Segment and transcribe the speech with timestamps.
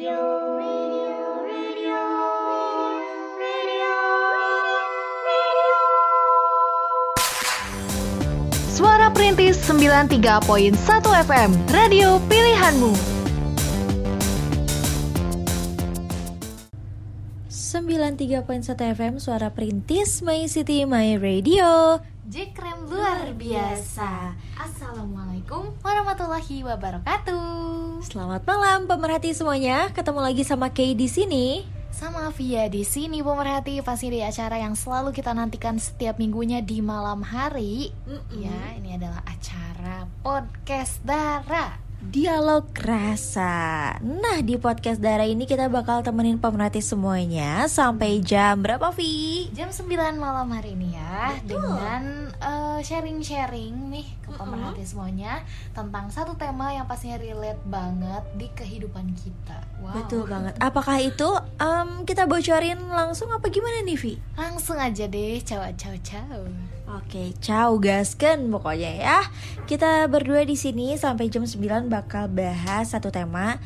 [0.00, 0.16] Suara
[9.12, 10.72] Perintis 93.1
[11.28, 12.96] FM, radio pilihanmu.
[17.52, 22.00] 93.1 FM Suara Perintis My City My Radio.
[22.24, 24.32] Jekrem luar biasa.
[24.56, 29.92] Assalamualaikum warahmatullahi wabarakatuh Selamat malam pemerhati semuanya.
[29.92, 31.68] Ketemu lagi sama Kay di sini.
[31.92, 33.84] Sama Via di sini pemerhati.
[33.84, 37.92] Pasti di acara yang selalu kita nantikan setiap minggunya di malam hari.
[38.32, 43.92] Ya ini adalah acara podcast Dara Dialog Rasa.
[44.00, 47.68] Nah di podcast Dara ini kita bakal temenin pemerhati semuanya.
[47.68, 49.52] Sampai jam berapa Vi?
[49.52, 55.44] Jam 9 malam hari ini ya Dengan eh, sharing-sharing nih ke pemerhati semuanya
[55.76, 59.60] Tentang satu tema yang pastinya relate banget di kehidupan kita.
[59.84, 60.00] Wow.
[60.00, 60.56] Betul banget.
[60.56, 61.28] Apakah itu
[61.60, 64.16] em, kita bocorin langsung apa gimana nih Vi?
[64.40, 66.48] Langsung aja deh, ciao ciao ciao.
[66.90, 69.18] Oke, ciao gasken pokoknya ya.
[69.62, 73.62] Kita berdua di sini sampai jam 9 bakal bahas satu tema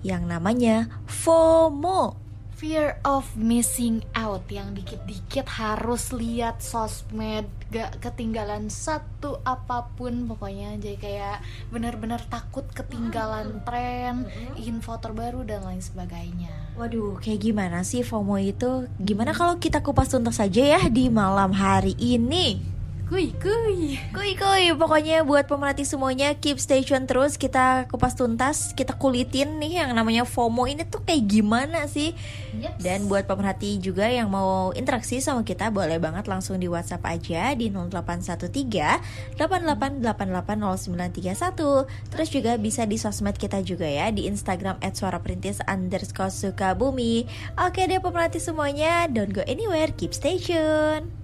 [0.00, 2.21] yang namanya FOMO.
[2.62, 10.78] Fear of missing out yang dikit-dikit harus lihat sosmed, gak ketinggalan satu apa pun pokoknya
[10.78, 11.38] jadi kayak
[11.74, 16.54] benar-benar takut ketinggalan tren, info terbaru dan lain sebagainya.
[16.78, 18.86] Waduh, kayak gimana sih FOMO itu?
[18.94, 22.71] Gimana kalau kita kupas tuntas saja ya di malam hari ini?
[23.12, 24.00] Kuy kuy.
[24.16, 27.36] Kuy kuy, pokoknya buat pemerhati semuanya keep stay tune terus.
[27.36, 30.64] Kita kupas tuntas, kita kulitin nih yang namanya FOMO.
[30.64, 32.16] Ini tuh kayak gimana sih?
[32.56, 32.80] Yeps.
[32.80, 37.52] Dan buat pemerhati juga yang mau interaksi sama kita boleh banget langsung di WhatsApp aja
[37.52, 46.32] di 0813 88880931 Terus juga bisa di sosmed kita juga ya di Instagram @suaraperintis underscore
[46.32, 47.28] sukabumi.
[47.60, 51.21] Oke deh pemerhati semuanya, don't go anywhere, keep stay tune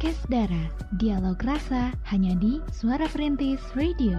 [0.00, 0.64] Podcast Dara,
[0.96, 4.16] dialog rasa hanya di Suara Perintis Radio.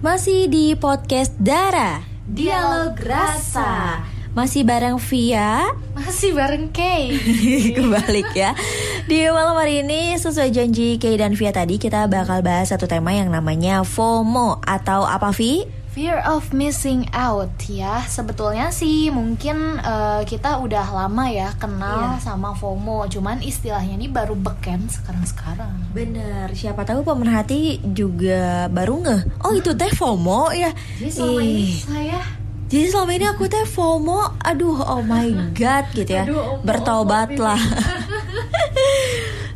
[0.00, 4.00] Masih di podcast Dara Dialog rasa.
[4.32, 7.12] Masih bareng Via Masih bareng Kay.
[7.76, 8.56] Kebalik ya
[9.04, 13.12] Di malam hari ini sesuai janji Kay dan Via tadi Kita bakal bahas satu tema
[13.12, 15.77] yang namanya FOMO Atau apa Vi?
[15.98, 18.00] Fear of missing out ya.
[18.06, 23.04] Sebetulnya sih mungkin eh, kita udah lama ya kenal sama FOMO.
[23.08, 25.90] Cuman istilahnya ini baru beken sekarang-sekarang.
[25.90, 29.20] Bener, siapa tahu pemerhati juga baru ngeh.
[29.42, 30.70] Oh itu teh FOMO ya?
[30.96, 32.20] Jadi selama ini Ih, saya
[32.68, 34.38] Jadi selama ini aku teh FOMO.
[34.38, 35.26] Aduh oh my
[35.58, 36.22] god gitu ya.
[36.22, 37.58] Aduh, om- Bertobatlah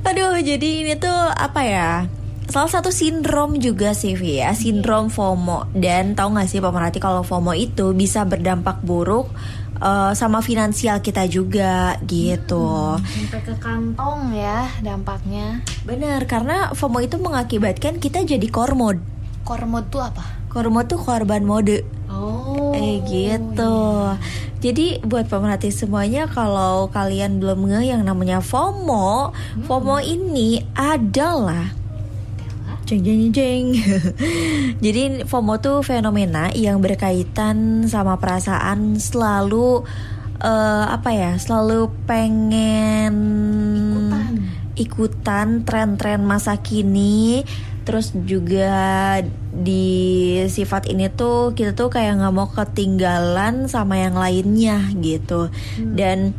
[0.03, 1.91] Aduh jadi ini tuh apa ya
[2.53, 4.53] Salah satu sindrom juga sih ya.
[4.53, 5.73] Sindrom FOMO.
[5.73, 9.33] Dan tahu gak sih pemerhati kalau FOMO itu bisa berdampak buruk
[9.81, 13.01] eh, Sama finansial kita juga gitu.
[13.01, 15.65] Sampai ke kantong ya dampaknya.
[15.89, 19.01] Bener karena FOMO itu mengakibatkan kita jadi kormod.
[19.49, 20.45] Kormod tuh apa?
[20.53, 21.89] Kormod tuh korban mode.
[22.13, 22.77] Oh.
[22.77, 24.13] Eh gitu.
[24.61, 29.33] Jadi buat pemerhati semuanya kalau kalian belum ngeh yang namanya FOMO,
[29.65, 31.82] FOMO ini adalah
[32.87, 33.65] jeng jeng jeng.
[34.85, 39.87] Jadi FOMO tuh fenomena yang berkaitan sama perasaan selalu
[40.43, 41.33] eh, apa ya?
[41.39, 43.15] Selalu pengen
[43.93, 44.35] Ikutan.
[44.73, 47.45] ikutan tren-tren masa kini
[47.83, 49.19] terus juga
[49.51, 55.51] di sifat ini tuh kita tuh kayak nggak mau ketinggalan sama yang lainnya gitu
[55.99, 56.33] dan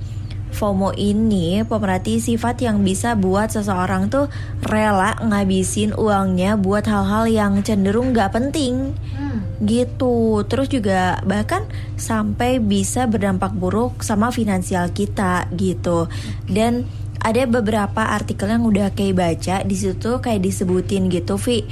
[0.54, 4.30] FOMO ini pemerhati sifat yang bisa buat seseorang tuh
[4.64, 8.94] rela ngabisin uangnya buat hal-hal yang cenderung nggak penting.
[9.18, 9.42] Hmm.
[9.64, 10.44] gitu.
[10.46, 11.64] Terus juga bahkan
[11.96, 16.12] sampai bisa berdampak buruk sama finansial kita gitu.
[16.46, 16.86] Dan
[17.24, 21.64] ada beberapa artikel yang udah kayak baca di situ kayak disebutin gitu Vi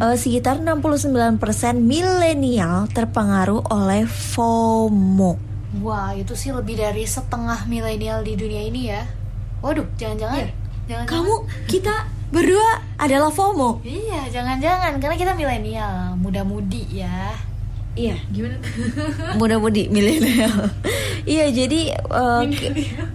[0.00, 8.34] Eh, sekitar 69% milenial terpengaruh oleh FOMO Wah itu sih lebih dari setengah milenial di
[8.34, 9.06] dunia ini ya.
[9.62, 10.50] Waduh jangan-jangan
[10.90, 11.34] jangan kamu
[11.70, 11.94] kita
[12.34, 13.86] berdua adalah FOMO.
[13.86, 17.30] Iya jangan-jangan karena kita milenial muda-mudi ya.
[17.94, 18.16] Iya.
[18.30, 18.56] Gimana?
[19.40, 20.70] Muda-mudi milenial.
[21.26, 22.42] iya, jadi eh,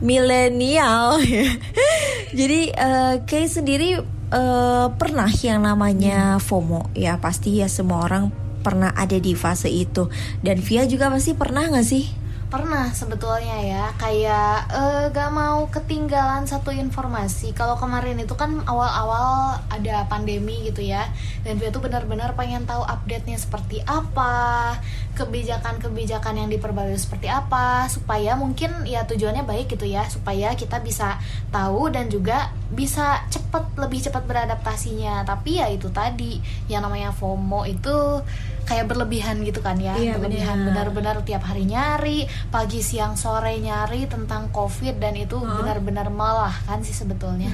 [0.03, 1.23] milenial.
[1.23, 1.47] ya.
[2.39, 3.99] jadi eh, kayak sendiri
[4.31, 6.91] eh, pernah yang namanya FOMO?
[6.91, 8.31] Ya pasti ya semua orang
[8.63, 10.11] pernah ada di fase itu.
[10.43, 12.24] Dan Via juga pasti pernah nggak sih?
[12.55, 17.51] Pernah sebetulnya ya kayak eh, gak mau ketinggalan satu informasi.
[17.51, 21.03] Kalau kemarin itu kan awal-awal ada pandemi gitu ya
[21.43, 24.79] dan dia tuh benar-benar pengen tahu update-nya seperti apa
[25.19, 31.19] kebijakan-kebijakan yang diperbarui seperti apa supaya mungkin ya tujuannya baik gitu ya supaya kita bisa
[31.51, 35.27] tahu dan juga bisa cepet lebih cepat beradaptasinya.
[35.27, 36.39] Tapi ya itu tadi
[36.71, 38.23] yang namanya FOMO itu
[38.65, 40.65] kayak berlebihan gitu kan ya Iya, berlebihan.
[40.65, 40.89] benar.
[40.89, 42.19] benar-benar tiap hari nyari
[42.49, 47.53] pagi siang sore nyari tentang covid dan itu benar-benar malah kan sih sebetulnya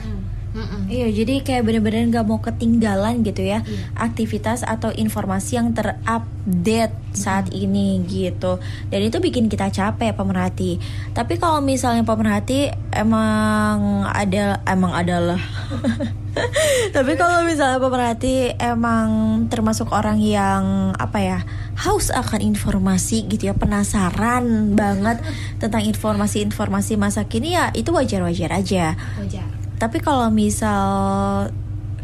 [0.51, 0.92] Mm-mm.
[0.92, 3.88] Iya, jadi kayak bener-bener nggak mau ketinggalan gitu ya Iya.
[3.95, 8.59] aktivitas atau informasi yang terupdate saat ini gitu.
[8.92, 10.75] Dan itu bikin kita capek pemerhati.
[11.15, 15.39] Tapi kalau misalnya pemerhati emang ada emang adalah.
[16.95, 19.07] Tapi kalau misalnya pemerhati emang
[19.47, 21.39] termasuk orang yang apa ya
[21.80, 25.19] haus akan informasi gitu ya penasaran banget
[25.63, 28.95] tentang informasi-informasi masa kini ya itu wajar-wajar aja.
[29.19, 31.50] wajar Tapi kalau misal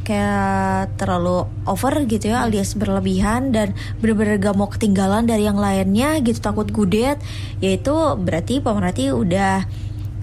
[0.01, 6.23] kayak terlalu over gitu ya alias berlebihan dan bener-bener gak mau ketinggalan dari yang lainnya
[6.23, 7.19] gitu takut kudet
[7.59, 9.67] yaitu berarti pemerhati udah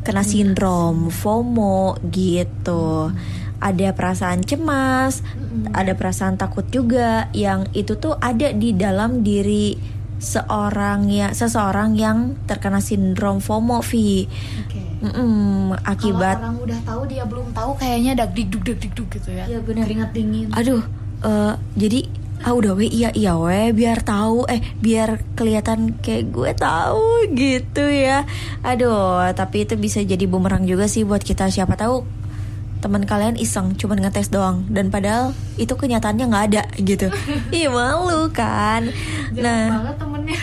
[0.03, 3.15] kena sindrom FOMO gitu.
[3.63, 5.23] Ada perasaan cemas
[5.71, 12.39] ada perasaan takut juga yang itu tuh ada di dalam diri seorang ya seseorang yang
[12.49, 14.25] terkena sindrom FOMO Vi
[14.65, 14.81] oke.
[15.05, 19.31] Mm-mm, akibat kalau orang udah tahu dia belum tahu kayaknya dak dikduk dak dikduk gitu
[19.37, 19.45] ya.
[19.45, 19.85] Iya, benar.
[19.85, 20.49] keringat dingin.
[20.55, 20.83] Aduh
[21.25, 22.01] eh, jadi
[22.45, 27.85] ah udah we iya iya we biar tahu eh biar kelihatan kayak gue tahu gitu
[27.89, 28.29] ya.
[28.61, 31.49] Aduh tapi itu bisa jadi bumerang juga sih buat kita.
[31.49, 32.05] Siapa tahu
[32.85, 34.69] teman kalian iseng cuman ngetes doang.
[34.69, 37.09] Dan padahal itu kenyataannya nggak ada gitu.
[37.57, 38.93] Ih malu kan?
[39.33, 39.69] Jangan nah.
[39.81, 40.39] banget temennya.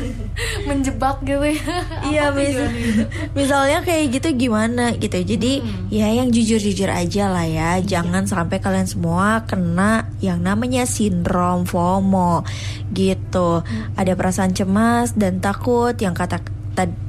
[0.68, 1.56] Menjebak gitu ya.
[2.10, 3.04] Iya mis- gitu?
[3.32, 5.16] misalnya kayak gitu gimana gitu.
[5.16, 5.88] Jadi Hmm.
[5.88, 7.70] ya yang jujur-jujur aja lah ya.
[7.80, 12.44] Jangan sampai kalian semua kena yang namanya sindrom FOMO
[12.92, 13.64] gitu.
[13.96, 16.40] Ada perasaan cemas dan takut yang kata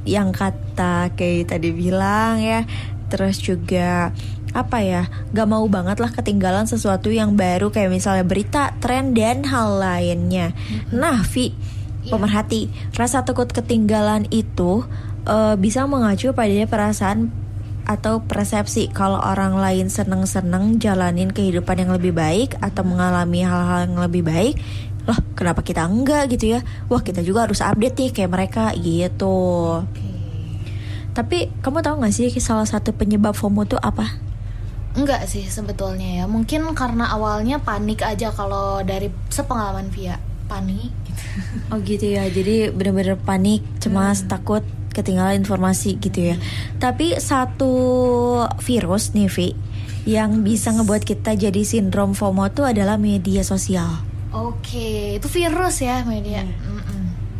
[0.04, 2.68] yang kata kayak tadi bilang ya
[3.12, 4.16] terus juga
[4.56, 9.44] apa ya gak mau banget lah ketinggalan sesuatu yang baru kayak misalnya berita tren dan
[9.44, 10.56] hal lainnya.
[10.88, 11.52] Nah Vi
[12.02, 12.18] Iya.
[12.18, 12.66] pemerhati
[12.98, 14.82] rasa takut ketinggalan itu
[15.22, 17.30] eh, bisa mengacu pada perasaan
[17.82, 23.98] atau persepsi kalau orang lain seneng-seneng jalanin kehidupan yang lebih baik atau mengalami hal-hal yang
[23.98, 24.54] lebih baik.
[25.02, 26.60] Loh kenapa kita enggak gitu ya?
[26.86, 29.82] Wah kita juga harus update nih kayak mereka gitu.
[29.82, 30.11] Oke.
[31.12, 34.32] Tapi kamu tahu nggak sih salah satu penyebab FOMO tuh apa
[34.92, 40.20] Enggak sih sebetulnya ya Mungkin karena awalnya panik aja Kalau dari sepengalaman Via
[40.52, 41.22] Panik gitu.
[41.72, 44.60] Oh gitu ya, jadi bener-bener panik, cemas, takut
[44.92, 46.36] ketinggalan informasi gitu ya.
[46.76, 47.72] Tapi satu
[48.60, 49.48] virus nih Vi,
[50.04, 54.04] yang bisa ngebuat kita jadi sindrom FOMO tuh adalah media sosial.
[54.32, 56.91] Oke Itu virus ya media Mm-mm.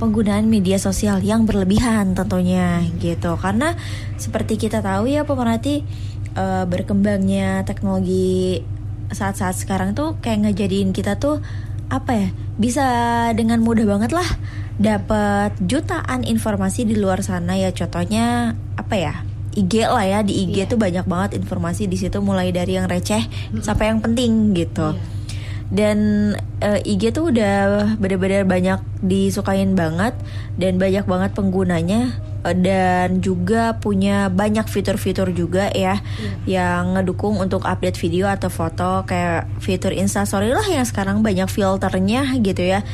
[0.03, 3.39] Penggunaan media sosial yang berlebihan tentunya gitu.
[3.39, 3.79] Karena
[4.19, 5.87] seperti kita tahu ya pemerhati
[6.35, 8.59] eh, berkembangnya teknologi
[9.15, 11.39] saat-saat sekarang tuh kayak ngejadiin kita tuh
[11.87, 12.87] apa ya bisa
[13.37, 14.25] dengan mudah banget lah
[14.81, 19.15] dapat jutaan informasi di luar sana ya contohnya apa ya
[19.53, 20.71] IG lah ya di IG Iya.
[20.73, 23.21] tuh banyak banget informasi di situ mulai dari yang receh
[23.61, 25.22] sampai yang penting gitu Iya.
[25.73, 25.99] Dan
[26.61, 30.13] eh, IG tuh udah bener-bener banyak disukain banget
[30.61, 32.13] dan banyak banget penggunanya
[32.45, 36.05] eh, dan juga punya banyak fitur-fitur juga ya
[36.45, 42.37] yang ngedukung untuk update video atau foto kayak fitur Instastory lah yang sekarang banyak filternya
[42.45, 42.85] gitu ya.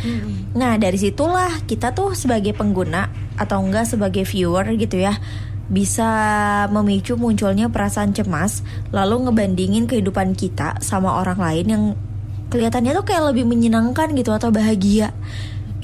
[0.55, 5.19] Nah dari situlah kita tuh sebagai pengguna atau enggak sebagai viewer gitu ya
[5.69, 6.09] bisa
[6.73, 11.85] memicu munculnya perasaan cemas lalu ngebandingin kehidupan kita sama orang lain yang
[12.49, 15.13] kelihatannya tuh kayak lebih menyenangkan gitu atau bahagia.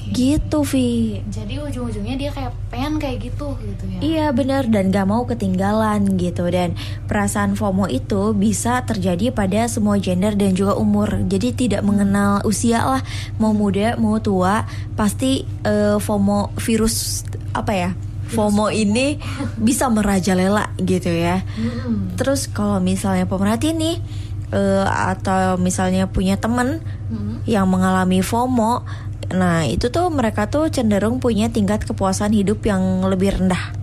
[0.05, 1.17] Gitu Vi.
[1.33, 3.99] Jadi ujung-ujungnya dia kayak pengen kayak gitu gitu ya?
[3.99, 6.45] Iya benar dan gak mau ketinggalan gitu.
[6.45, 6.77] Dan
[7.09, 11.25] perasaan FOMO itu bisa terjadi pada semua gender dan juga umur.
[11.25, 13.01] Jadi tidak mengenal usia lah.
[13.41, 17.91] Mau muda mau tua pasti eh, FOMO virus apa ya
[18.25, 19.21] FOMO ini
[19.67, 21.45] bisa merajalela gitu ya.
[21.55, 22.17] Mm-mm.
[22.17, 24.01] terus kalau misalnya pemerhati nih
[24.55, 26.79] eh, atau misalnya punya temen
[27.11, 27.43] Mm-mm.
[27.43, 28.87] yang mengalami FOMO
[29.35, 33.73] nah itu tuh mereka tuh cenderung punya tingkat kepuasan hidup yang lebih rendah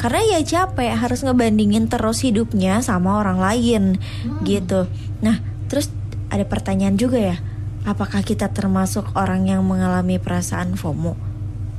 [0.00, 4.00] karena ya capek harus ngebandingin terus hidupnya sama orang lain
[4.48, 4.88] gitu.
[5.20, 5.92] Nah, terus
[6.32, 7.36] ada pertanyaan juga ya.
[7.80, 11.16] apakah kita termasuk orang yang mengalami perasaan FOMO?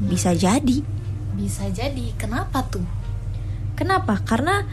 [0.01, 0.81] Bisa jadi.
[1.37, 2.13] Bisa jadi.
[2.17, 2.81] Kenapa tuh?
[3.77, 4.17] Kenapa?
[4.25, 4.65] Karena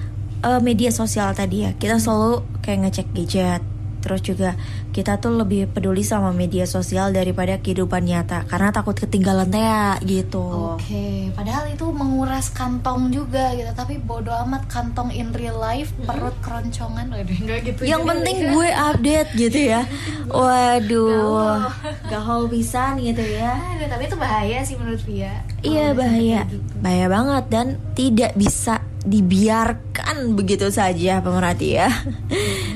[0.45, 3.63] eh, media sosial tadi ya, kita selalu kayak ngecek gadget.
[3.99, 4.55] Terus juga
[4.95, 10.75] kita tuh lebih peduli sama media sosial daripada kehidupan nyata karena takut ketinggalan teh gitu.
[10.79, 13.71] Oke, padahal itu menguras kantong juga gitu.
[13.75, 17.81] Tapi bodo amat kantong in real life, perut keroncongan, waduh enggak gitu.
[17.87, 18.49] Yang juga penting ya.
[18.55, 19.81] gue update gitu ya.
[20.39, 21.73] Waduh,
[22.07, 23.57] gaul pisan gitu ya.
[23.75, 25.43] Aduh, tapi itu bahaya sih menurut Via.
[25.65, 26.63] Iya bahaya, gitu.
[26.79, 27.67] bahaya banget dan
[27.97, 31.89] tidak bisa dibiarkan begitu saja pemerhati ya.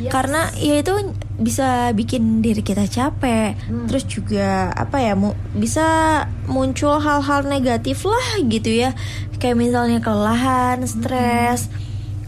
[0.09, 0.93] Karena ya itu
[1.37, 3.55] bisa bikin diri kita capek.
[3.87, 5.85] Terus juga apa ya, mu- bisa
[6.49, 8.97] muncul hal-hal negatif lah gitu ya.
[9.37, 11.69] Kayak misalnya kelelahan, stres,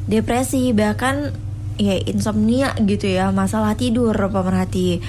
[0.05, 1.33] depresi, bahkan
[1.75, 5.01] ya insomnia gitu ya, masalah tidur pemerhati.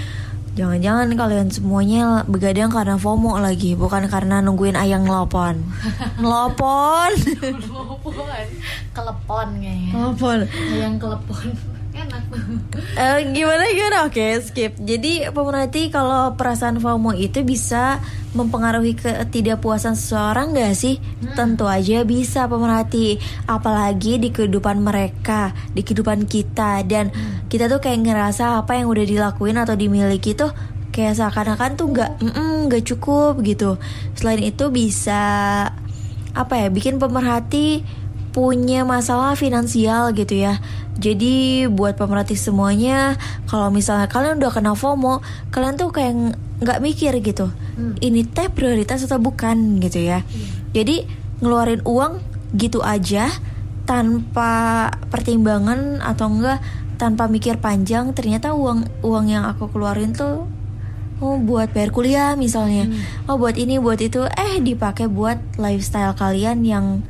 [0.56, 5.60] Jangan-jangan kalian semuanya begadang karena FOMO lagi, bukan karena nungguin ayang ngelopon.
[6.24, 7.12] Ngelopon.
[8.96, 9.92] Kelepon, kayaknya.
[9.92, 10.40] Ngelopon.
[10.72, 11.75] Yang kelepon.
[12.06, 12.24] Enak.
[12.96, 13.98] Eh, gimana gimana?
[14.08, 14.78] Oke, skip.
[14.80, 18.00] Jadi pemerhati kalau perasaan FOMO itu bisa
[18.36, 21.02] mempengaruhi ketidakpuasan seseorang gak sih?
[21.34, 23.18] Tentu aja bisa pemerhati.
[23.50, 27.10] Apalagi di kehidupan mereka, di kehidupan kita dan
[27.50, 30.54] kita tuh kayak ngerasa apa yang udah dilakuin atau dimiliki tuh
[30.96, 33.76] kayak seakan-akan tuh nggak mm, nggak cukup gitu.
[34.16, 35.24] Selain itu bisa
[36.36, 37.84] apa ya bikin pemerhati
[38.36, 40.60] punya masalah finansial gitu ya.
[41.00, 43.16] Jadi buat pemerhati semuanya,
[43.48, 45.24] kalau misalnya kalian udah kena FOMO,
[45.56, 47.48] kalian tuh kayak ng- nggak mikir gitu.
[48.04, 50.28] Ini teh prioritas atau bukan gitu ya.
[50.76, 51.08] Jadi
[51.40, 52.20] ngeluarin uang
[52.60, 53.32] gitu aja
[53.88, 56.60] tanpa pertimbangan atau enggak
[57.00, 60.48] tanpa mikir panjang, ternyata uang uang yang aku keluarin tuh
[61.16, 62.92] Oh buat bayar kuliah misalnya
[63.24, 67.08] Oh buat ini buat itu Eh dipakai buat lifestyle kalian yang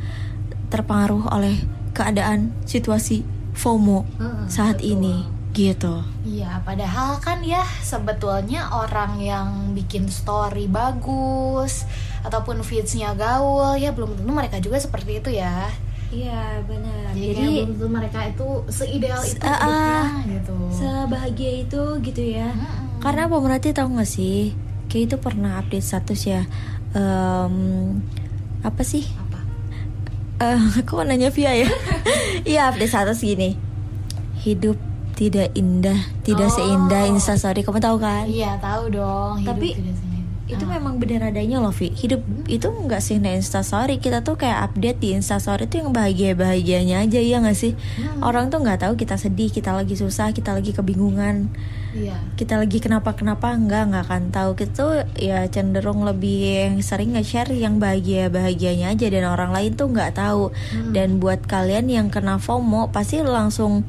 [0.76, 1.56] terpengaruh oleh
[1.92, 4.92] keadaan situasi FOMO Heeh, saat betul.
[4.94, 5.16] ini
[5.52, 11.88] gitu Iya, padahal kan ya sebetulnya orang yang bikin story bagus
[12.22, 15.70] ataupun feedsnya gaul ya belum tentu mereka juga seperti itu ya.
[16.06, 20.58] Iya benar Jadi, kayak belum tentu mereka itu seideal itu ah, hidupnya gitu.
[20.72, 23.02] sebahagia itu gitu ya Mm-mm.
[23.02, 24.54] Karena pemerhati tahu gak sih
[24.86, 26.42] Kayak itu pernah update status ya
[26.94, 27.56] Em,
[28.62, 29.25] Apa sih Apa?
[30.36, 31.70] Eh, Kok nanya via ya
[32.52, 33.56] Iya update status gini
[34.38, 34.76] Hidup
[35.16, 36.52] tidak indah Tidak Oh.
[36.52, 39.40] seindah instastory Kamu tahu kan Iya tahu dong.
[39.40, 39.96] hidup Tapi tidak.
[40.46, 40.78] Itu Ah.
[40.78, 45.00] memang bener adanya loh Vi Hidup itu nggak sih di instastory Kita tuh kayak update
[45.00, 48.22] di instastory itu yang bahagia-bahagianya aja ya nggak sih Hmm.
[48.22, 51.50] Orang tuh nggak tahu kita sedih Kita lagi susah Kita lagi kebingungan
[51.92, 52.12] Iya.
[52.36, 56.44] kita lagi kenapa-kenapa enggak nggak akan tahu kita tuh ya cenderung lebih
[56.82, 60.92] sering nge-share yang bahagia-bahagianya aja dan orang lain tuh nggak tahu Hmm.
[60.92, 63.88] dan buat kalian yang kena FOMO pasti langsung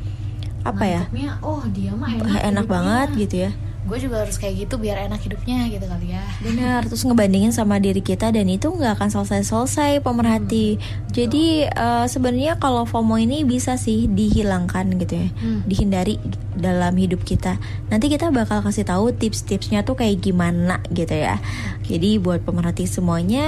[0.63, 2.63] apa ya Nangkepnya, oh dia mah enak, enak, hidupnya.
[2.65, 3.51] banget gitu ya
[3.87, 6.23] Gue juga harus kayak gitu biar enak hidupnya gitu kali ya.
[6.39, 10.77] benar terus ngebandingin sama diri kita dan itu nggak akan selesai-selesai pemerhati
[11.09, 15.61] jadi eh, sebenarnya kalau FOMO ini bisa sih dihilangkan gitu ya Hmm.
[15.65, 16.19] dihindari
[16.53, 17.61] dalam hidup kita.
[17.87, 21.37] Nanti kita bakal kasih tahu tips-tipsnya tuh kayak gimana gitu ya.
[21.85, 23.45] Jadi buat pemerhati semuanya,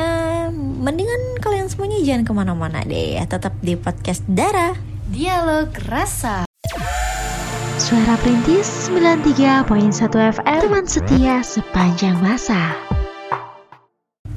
[0.52, 3.25] mendingan kalian semuanya jangan ke mana-mana deh ya.
[3.25, 4.76] Tetap di podcast Dara.
[5.09, 6.48] Dialog rasa.
[7.78, 12.75] Suara Perintis 93.1 FM Teman setia sepanjang masa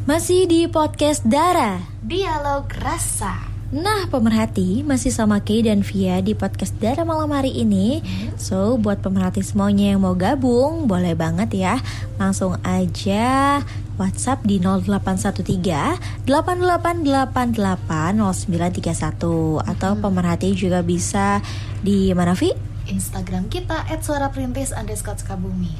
[0.05, 1.81] Masih di podcast Dara.
[2.05, 3.49] Dialog rasa.
[3.73, 8.05] Nah, pemerhati masih sama Kay dan Via di podcast Dara malam hari ini.
[8.37, 11.81] So, buat pemerhati semuanya yang mau gabung, boleh banget ya.
[12.21, 13.57] Langsung aja
[13.97, 21.41] WhatsApp di 0813 8888 0931 atau pemerhati juga bisa
[21.81, 22.70] di mana Vi?
[22.91, 25.71] Instagram kita @suaraperintis underscore Sukabumi.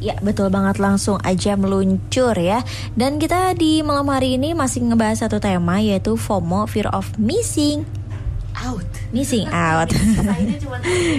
[0.00, 2.64] Ya betul banget langsung aja meluncur ya
[2.96, 7.84] Dan kita di malam hari ini masih ngebahas satu tema yaitu FOMO Fear of Missing
[8.64, 8.88] Out.
[9.12, 9.92] Missing out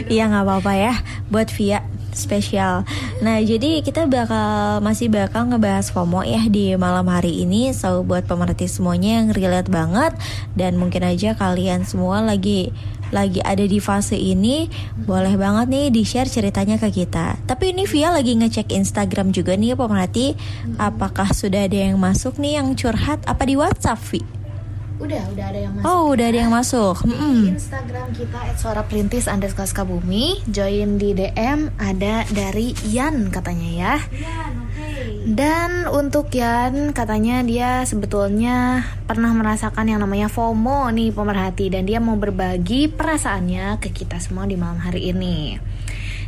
[0.10, 0.94] Iya nggak apa-apa ya
[1.30, 2.84] buat Via spesial.
[3.24, 7.72] Nah jadi kita bakal masih bakal ngebahas FOMO ya di malam hari ini.
[7.72, 10.14] So buat pemerhati semuanya yang relate banget
[10.54, 12.76] dan mungkin aja kalian semua lagi
[13.12, 14.68] lagi ada di fase ini,
[15.04, 17.40] boleh banget nih di share ceritanya ke kita.
[17.46, 20.34] Tapi ini Via lagi ngecek Instagram juga nih pemerhati.
[20.80, 23.24] Apakah sudah ada yang masuk nih yang curhat?
[23.28, 24.42] Apa di WhatsApp Vi?
[25.02, 25.90] Udah, udah ada yang masuk.
[25.90, 26.96] Oh udah ada yang masuk.
[27.10, 27.58] Di.
[27.58, 34.61] Instagram kita @suaraperintis underscore Sukabumi Join di DM ada dari Ian katanya ya oke.
[35.22, 41.70] Dan untuk Yan, katanya dia sebetulnya pernah merasakan yang namanya FOMO nih pemerhati.
[41.70, 45.62] Dan dia mau berbagi perasaannya ke kita semua di malam hari ini.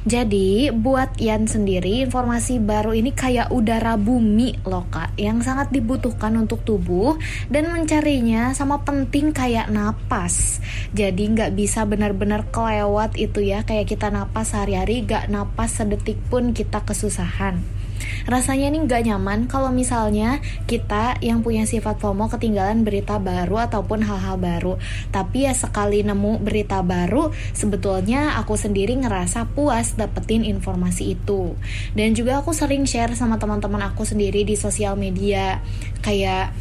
[0.06, 5.18] Jadi buat Yan sendiri informasi baru ini kayak udara bumi loh kak.
[5.18, 7.18] Yang sangat dibutuhkan untuk tubuh
[7.50, 10.62] Dan mencarinya sama penting kayak napas.
[10.94, 13.66] Jadi nggak bisa benar-benar kelewat itu ya.
[13.66, 17.83] Kayak kita napas sehari-hari gak napas sedetik pun kita kesusahan
[18.26, 24.04] rasanya ini nggak nyaman kalau misalnya kita yang punya sifat FOMO ketinggalan berita baru ataupun
[24.06, 24.74] hal-hal baru.
[25.12, 31.54] Tapi ya sekali nemu berita baru, sebetulnya aku sendiri ngerasa puas dapetin informasi itu.
[31.94, 35.60] Dan juga aku sering share sama teman-teman aku sendiri di sosial media
[36.04, 36.54] kayak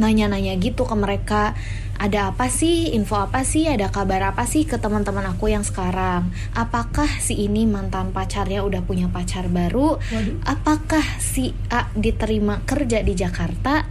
[0.00, 1.52] nanya-nanya gitu ke mereka
[2.00, 6.32] ada apa sih, info apa sih, ada kabar apa sih ke teman-teman aku yang sekarang?
[6.56, 10.00] Apakah si ini mantan pacarnya udah punya pacar baru?
[10.48, 13.84] Apakah si A diterima kerja di Jakarta?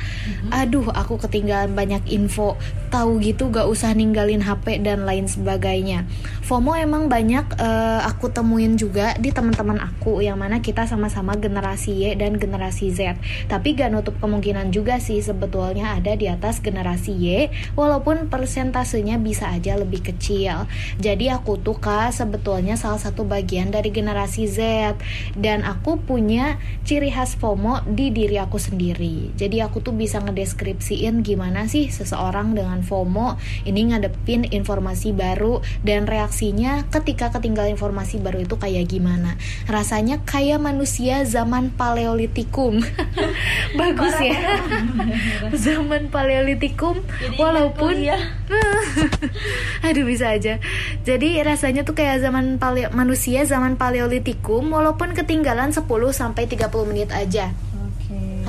[0.49, 2.57] Aduh, aku ketinggalan banyak info.
[2.89, 6.09] Tahu gitu gak usah ninggalin HP dan lain sebagainya.
[6.41, 12.09] FOMO emang banyak eh, aku temuin juga di teman-teman aku yang mana kita sama-sama generasi
[12.09, 13.21] Y dan generasi Z.
[13.45, 17.53] Tapi gak nutup kemungkinan juga sih sebetulnya ada di atas generasi Y
[17.99, 20.71] walaupun persentasenya bisa aja lebih kecil.
[21.03, 24.95] Jadi aku tuh kak sebetulnya salah satu bagian dari generasi Z
[25.35, 26.55] dan aku punya
[26.87, 29.35] ciri khas FOMO di diri aku sendiri.
[29.35, 33.35] Jadi aku tuh bisa ngedeskripsiin gimana sih seseorang dengan FOMO
[33.67, 39.35] ini ngadepin informasi baru dan reaksinya ketika ketinggalan informasi baru itu kayak gimana.
[39.67, 42.79] Rasanya kayak manusia zaman paleolitikum.
[43.79, 44.39] Bagus ya.
[45.51, 47.03] zaman paleolitikum
[47.35, 47.78] walaupun
[49.87, 50.59] aduh bisa aja.
[51.07, 57.09] Jadi rasanya tuh kayak zaman paleo manusia zaman paleolitikum walaupun ketinggalan 10 sampai 30 menit
[57.15, 57.55] aja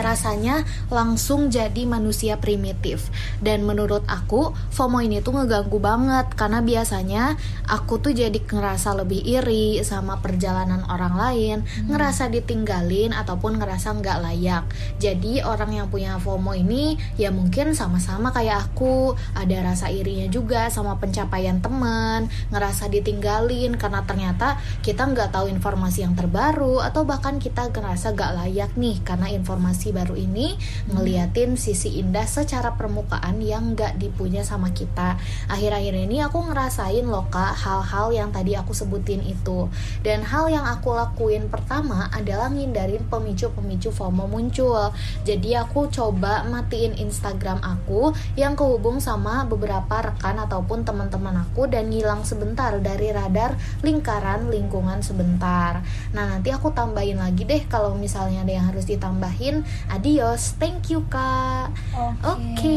[0.02, 3.08] rasanya langsung jadi manusia primitif.
[3.38, 7.36] Dan menurut aku FOMO ini tuh ngeganggu banget karena biasanya
[7.68, 14.18] aku tuh jadi ngerasa lebih iri sama perjalanan orang lain ngerasa ditinggalin ataupun ngerasa nggak
[14.24, 14.64] layak.
[14.98, 19.14] Jadi orang yang punya FOMO ini ya mungkin sama-sama kayak aku.
[19.36, 26.02] Ada rasa irinya juga sama pencapaian teman ngerasa ditinggalin karena ternyata kita nggak tahu informasi
[26.04, 30.56] yang terbaru atau bahkan kita ngerasa nggak layak nih karena informasi baru ini
[30.90, 35.20] ngeliatin sisi indah secara permukaan yang nggak dipunya sama kita.
[35.46, 39.70] Akhir-akhir ini aku ngerasain loh kak hal-hal yang tadi aku sebutin itu.
[40.02, 44.90] Dan hal yang aku lakuin pertama adalah ngindarin pemicu-pemicu FOMO muncul.
[45.26, 51.90] Jadi aku coba matiin Instagram aku yang kehubung sama beberapa rekan ataupun teman-teman aku dan
[51.92, 55.82] ngilang sebentar dari radar lingkaran lingkungan sebentar.
[56.16, 61.02] Nah nanti aku tambahin lagi deh kalau misalnya ada yang harus ditambahin adios thank you
[61.06, 61.70] kak
[62.22, 62.76] Oke.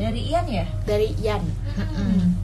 [0.00, 0.64] Dari Ian ya?
[0.84, 1.42] dari Yan
[1.76, 2.39] Mm-mm.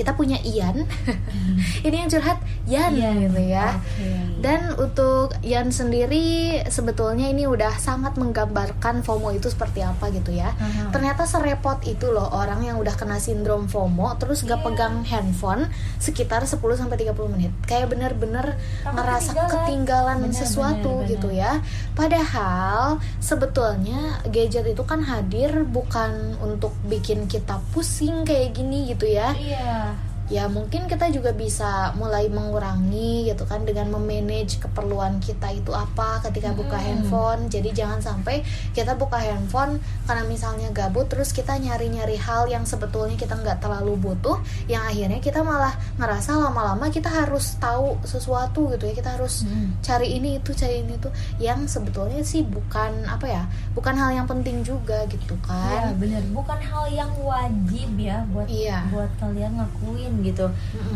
[0.00, 0.88] Kita punya Ian
[1.86, 3.20] ini yang curhat Yan Ian.
[3.22, 4.08] gitu ya Oke.
[4.40, 6.24] dan untuk Yan sendiri
[6.66, 10.88] sebetulnya ini udah sangat menggambarkan FOMO itu seperti apa gitu ya Aha.
[10.88, 16.42] ternyata serepot itu loh orang yang udah kena sindrom FOMO terus gak pegang handphone sekitar
[16.42, 19.52] 10 sampai 30 menit kayak bener-bener Takut ngerasa ketinggalan.
[19.52, 21.42] ketinggalan Bener, sesuatu bener, gitu bener.
[21.42, 21.52] ya
[21.92, 22.80] padahal
[23.20, 26.10] sebetulnya gadget itu kan hadir bukan
[26.40, 29.89] untuk bikin kita pusing kayak gini gitu ya Iya.
[30.30, 36.22] Ya mungkin kita juga bisa mulai mengurangi gitu kan dengan memanage keperluan kita itu apa
[36.22, 36.86] ketika buka Hmm.
[37.02, 38.40] handphone jadi jangan sampai
[38.70, 43.98] kita buka handphone karena misalnya gabut terus kita nyari-nyari hal yang sebetulnya kita nggak terlalu
[43.98, 49.42] butuh yang akhirnya kita malah ngerasa lama-lama kita harus tahu sesuatu gitu ya kita harus
[49.42, 49.74] Hmm.
[49.80, 54.26] cari ini itu cari ini itu yang sebetulnya sih bukan apa ya bukan hal yang
[54.26, 58.86] penting juga gitu Iya kan bener, bukan hal yang wajib ya buat Iya.
[58.88, 60.46] buat kalian ngakuin gitu.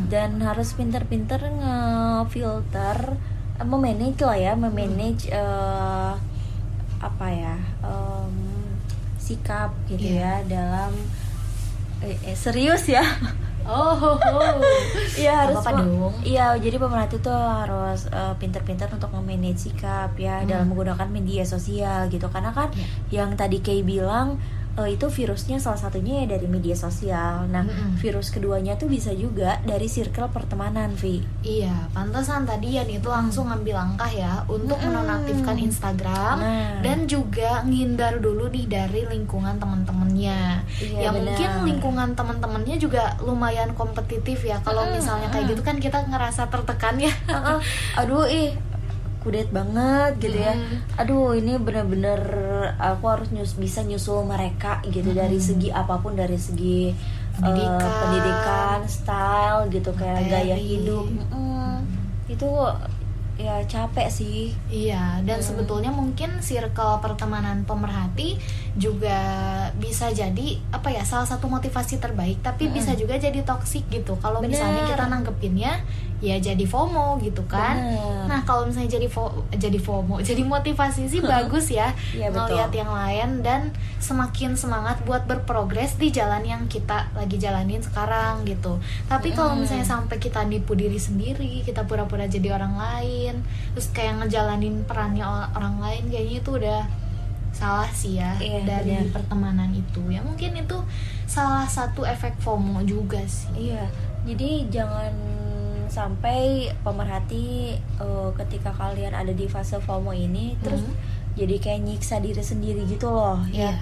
[0.07, 3.17] Dan harus pinter-pinter ngefilter,
[3.55, 6.13] eh, memanage lah ya, memanage eh,
[6.99, 8.35] apa ya em,
[9.17, 10.41] sikap gitu Iya.
[10.43, 10.93] ya dalam
[12.01, 13.05] eh, eh, serius ya.
[13.63, 14.17] oh.
[15.15, 16.15] Iya harus me- dong.
[16.23, 20.49] Iya jadi pemerhati tuh harus eh, pinter-pinter untuk memanage sikap ya Hmm.
[20.51, 22.87] dalam menggunakan media sosial gitu karena kan Iya.
[23.21, 24.37] yang tadi Kay bilang
[24.75, 27.47] eh, itu virusnya salah satunya ya dari media sosial.
[27.47, 27.97] Nah Mm-mm.
[27.97, 31.23] virus keduanya tuh bisa juga dari circle pertemanan Vi.
[31.41, 34.91] Iya, pantesan tadi Yan itu langsung ngambil langkah ya untuk Mm-mm.
[34.91, 36.83] menonaktifkan Instagram Nah.
[36.83, 40.67] dan juga ngindar dulu nih dari lingkungan teman-temannya.
[40.77, 41.23] Iya, ya benar.
[41.23, 44.59] mungkin lingkungan teman-temannya juga lumayan kompetitif ya.
[44.61, 47.15] Kalau Mm-mm, misalnya kayak gitu kan kita ngerasa tertekan ya.
[47.95, 48.53] Aduh ih
[49.25, 50.79] kudet banget gitu ya Mm.
[50.97, 52.21] aduh ini bener-bener
[52.77, 56.95] aku harus nyus bisa nyusul mereka gitu dari segi apa pun dari segi eh,
[57.35, 57.81] Pendidikan.
[57.99, 60.69] pendidikan style gitu kayak gaya Materi.
[60.71, 61.73] hidup Mm-mm.
[62.27, 62.51] itu
[63.35, 65.43] ya capek sih Iya, dan Hmm.
[65.45, 68.39] sebetulnya mungkin circle pertemanan pemerhati
[68.75, 69.19] juga
[69.75, 72.77] bisa jadi apa ya salah satu motivasi terbaik, tapi Mm-mm.
[72.77, 74.15] bisa juga jadi toksik gitu.
[74.17, 75.83] Kalau misalnya kita nanggepinnya
[76.25, 77.77] ya jadi FOMO gitu kan.
[77.77, 78.25] Bener.
[78.25, 81.93] Nah, kalau misalnya jadi fo jadi FOMO, jadi motivasi sih bagus ya.
[82.17, 82.33] Betul.
[82.33, 83.61] Ngeliat yang lain dan
[84.01, 88.81] semakin semangat buat berprogres di jalan yang kita lagi jalanin sekarang gitu.
[89.05, 93.45] Tapi kalau misalnya sampai kita nipu diri sendiri, kita pura-pura jadi orang lain,
[93.77, 96.83] terus kayak ngejalanin perannya orang lain kayaknya itu udah
[97.55, 99.15] salah sih ya Iya, dari benar.
[99.15, 100.03] pertemanan itu.
[100.11, 100.75] Ya mungkin itu
[101.25, 103.71] salah satu efek FOMO juga sih.
[103.71, 103.87] Iya,
[104.27, 105.13] jadi jangan
[105.95, 106.41] sampai
[106.83, 107.47] pemerhati
[107.79, 110.99] eh, ketika kalian ada di fase FOMO ini terus Hmm.
[111.35, 113.71] jadi kayak nyiksa diri sendiri gitu loh ya.
[113.71, 113.73] Iya.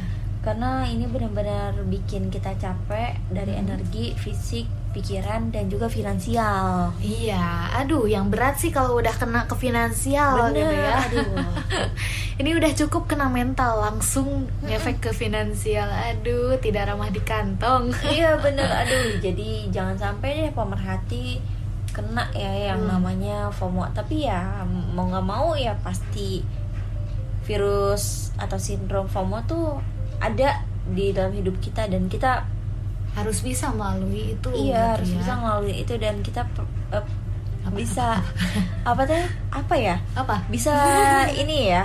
[0.43, 3.63] Karena ini benar-benar bikin kita capek dari Hmm.
[3.63, 6.91] energi, fisik, pikiran dan juga finansial.
[6.99, 10.95] Iya, aduh yang berat sih kalau udah kena ke finansial gitu Bener, ya.
[11.07, 11.47] aduh.
[12.35, 15.87] Ini udah cukup kena mental langsung ngefek ke finansial.
[15.87, 17.95] Aduh, tidak ramah di kantong.
[18.05, 19.23] iya bener, aduh.
[19.23, 21.39] Jadi jangan sampai deh pemerhati
[21.93, 22.91] kena ya yang Hmm.
[22.91, 23.85] namanya FOMO.
[23.91, 26.41] Tapi ya mau nggak mau ya pasti
[27.43, 28.05] virus
[28.37, 29.77] atau sindrom FOMO tuh
[30.19, 32.47] ada di dalam hidup kita dan kita
[33.13, 34.49] Harus bisa melalui itu.
[34.57, 35.17] iya gitu harus ya.
[35.21, 36.49] bisa melalui itu dan kita
[36.91, 37.05] eh,
[37.63, 37.77] Apa?
[37.77, 38.07] bisa
[38.89, 40.41] apa teh apa ya apa?
[40.49, 40.73] bisa
[41.45, 41.85] ini ya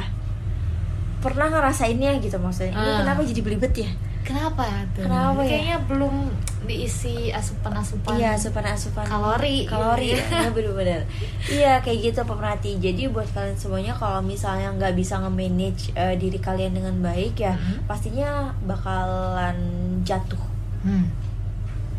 [1.17, 2.98] pernah ngerasainnya gitu maksudnya ini Ah.
[3.04, 3.91] kenapa jadi belibet ya
[4.28, 5.02] Kenapa tuh?
[5.02, 5.50] Kenapa ya?
[5.50, 6.16] Kayaknya belum
[6.63, 8.20] diisi asupan-asupan.
[8.20, 9.63] iya asupan asupan kalori.
[9.63, 10.20] kalori ya
[10.52, 11.08] bener-bener
[11.48, 16.36] iya kayak gitu pemerhati jadi buat kalian semuanya kalau misalnya nggak bisa nge-manage eh, diri
[16.38, 17.88] kalian dengan baik ya Mhm.
[17.88, 19.56] pastinya bakalan
[20.04, 20.44] jatuh
[20.78, 21.08] Hmm.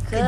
[0.04, 0.20] ke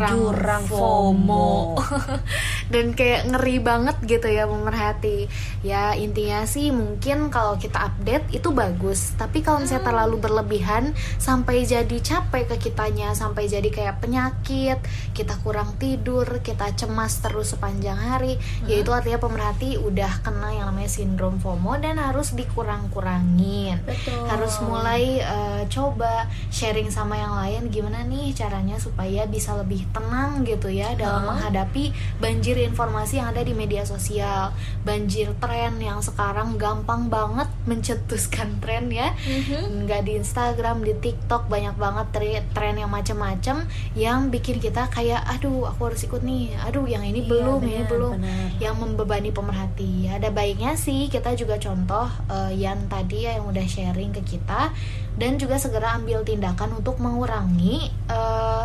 [0.00, 1.74] jurang, FOMO.
[2.72, 5.26] dan kayak ngeri banget gitu ya pemerhati.
[5.64, 9.16] Ya intinya sih mungkin kalau kita update itu bagus.
[9.16, 14.78] Tapi kalau misalnya terlalu berlebihan sampai jadi capek ke kitanya sampai jadi kayak penyakit
[15.16, 18.36] kita kurang tidur kita cemas terus sepanjang hari
[18.68, 23.80] ya itu artinya pemerhati udah kena yang namanya sindrom FOMO dan harus dikurang-kurangin.
[23.84, 24.26] Betul.
[24.28, 30.44] Harus mulai eh, coba sharing sama yang lain gimana nih caranya supaya bisa lebih tenang
[30.44, 31.28] gitu ya dalam Hah?
[31.34, 34.54] menghadapi banjir informasi yang ada di media sosial.
[34.80, 39.10] Banjir tren yang sekarang gampang banget mencetuskan tren ya.
[39.18, 39.84] Mhm.
[39.84, 45.20] nggak di Instagram di TikTok banyak banget tre- tren yang macem-macem yang bikin kita kayak
[45.24, 46.54] aduh aku harus ikut nih.
[46.62, 48.12] Aduh yang ini Iya, belum ini benar, belum.
[48.16, 48.46] benar.
[48.56, 50.06] yang membebani pemerhati.
[50.08, 54.70] Ada baiknya sih kita juga contoh eh, Yan tadi ya yang udah sharing ke kita.
[55.14, 58.64] Dan juga segera ambil tindakan untuk mengurangi eh,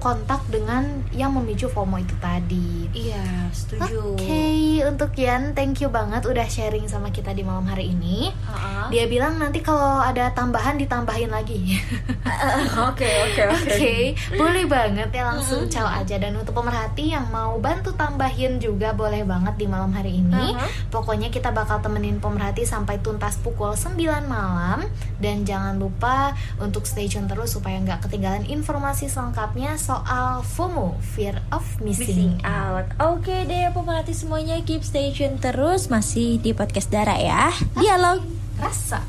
[0.00, 2.88] kontak dengan yang memicu FOMO itu tadi.
[2.96, 7.92] iya setuju Oke, untuk Yan, thank you banget udah sharing sama kita di malam hari
[7.92, 8.32] ini.
[8.48, 8.88] Ha-ha.
[8.88, 11.78] Dia bilang nanti kalau ada tambahan ditambahin lagi.
[12.90, 17.92] oke oke Oke, boleh banget ya langsung caw aja dan untuk pemerhati yang mau bantu
[17.92, 20.56] tambahin juga boleh banget di malam hari ini.
[20.56, 20.66] Aha.
[20.88, 24.88] Pokoknya kita bakal temenin pemerhati sampai tuntas pukul 9 malam
[25.20, 31.34] dan jangan lupa untuk stay tune terus supaya nggak ketinggalan informasi selengkapnya soal FOMO, fear
[31.50, 32.38] of missing.
[32.38, 32.86] Missing out.
[33.02, 37.50] Oke deh pemerhati semuanya keep stay tune terus masih di podcast Dara ya.
[37.74, 38.22] Dialog.
[38.62, 39.02] Rasa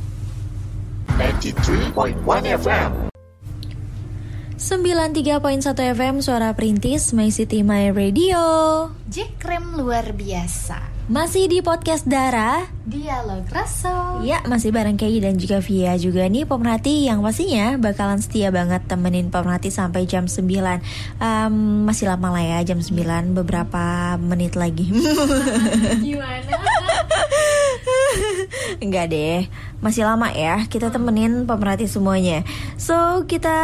[1.22, 2.18] 93.1
[2.58, 3.14] FM.
[4.58, 8.42] 93.1 FM Suara Perintis My City My Radio.
[9.06, 10.91] Jack Krem luar biasa.
[11.12, 12.72] Masih di podcast Dara.
[12.88, 14.24] Dialog rasa.
[14.24, 18.88] Ya, masih bareng Kay dan juga Via juga nih pemerhati yang pastinya bakalan setia banget
[18.88, 20.40] temenin pemerhati sampai jam 9
[21.20, 24.88] Em, Masih lama lah ya jam 9 beberapa menit lagi
[26.08, 26.48] Gimana?
[28.84, 29.52] Enggak deh,
[29.84, 32.48] masih lama ya kita temenin pemerhati semuanya
[32.80, 33.58] So kita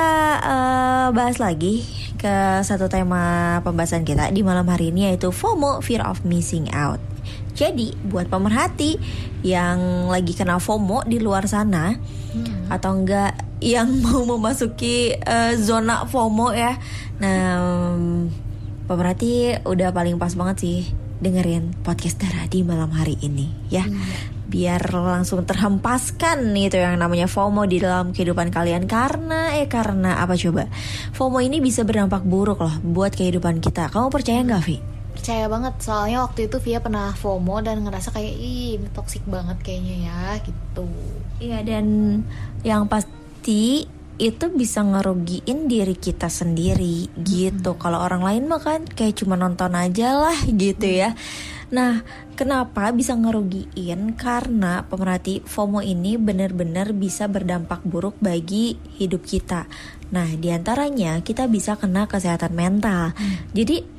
[0.43, 1.87] eh, bahas lagi
[2.19, 6.99] ke satu tema pembahasan kita di malam hari ini yaitu FOMO, Fear of Missing Out
[7.57, 9.01] jadi buat pemerhati
[9.41, 11.97] yang lagi kena FOMO di luar sana
[12.69, 16.77] atau enggak yang mau memasuki eh, zona FOMO ya.
[17.17, 17.33] Nah,
[17.97, 18.29] em,
[18.85, 20.79] pemerhati udah paling pas banget sih
[21.17, 23.89] dengerin podcast Dara di malam hari ini ya.
[24.47, 30.37] Biar langsung terhempaskan itu yang namanya FOMO di dalam kehidupan kalian karena eh karena apa
[30.37, 30.69] coba?
[31.17, 33.89] FOMO ini bisa berdampak buruk loh buat kehidupan kita.
[33.89, 34.96] Kamu percaya nggak, Vi?
[35.27, 39.59] Percaya banget soalnya waktu itu Via pernah FOMO dan ngerasa kayak ih ini toxic banget
[39.59, 40.87] kayaknya ya gitu
[41.43, 41.85] Iya dan
[42.63, 43.83] yang pasti
[44.15, 47.75] itu bisa ngerugiin diri kita sendiri gitu.
[47.75, 51.11] Kalau orang lain mah kan kayak cuma nonton aja lah gitu ya.
[51.75, 52.07] Nah,
[52.39, 54.15] kenapa bisa ngerugiin?
[54.15, 59.67] Karena pemerhati FOMO ini benar-benar bisa berdampak buruk bagi hidup kita.
[60.15, 63.11] Nah, di antaranya kita bisa kena kesehatan mental.
[63.51, 63.96] Jadi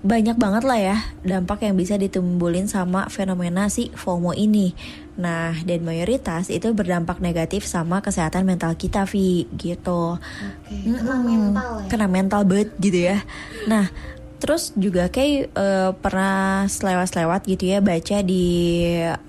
[0.00, 4.72] banyak banget lah ya dampak yang bisa ditimbulin sama fenomena si FOMO ini.
[5.20, 10.16] Nah, dan mayoritas itu berdampak negatif sama kesehatan mental kita, Vi, gitu.
[10.16, 13.20] Oke, kena mental ya Kena mental banget gitu ya.
[13.68, 13.92] Nah,
[14.40, 18.46] terus juga kayak eh, pernah selewat-selewat gitu ya baca di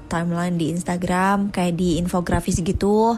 [0.08, 3.16] timeline di Instagram kayak di infografis gitu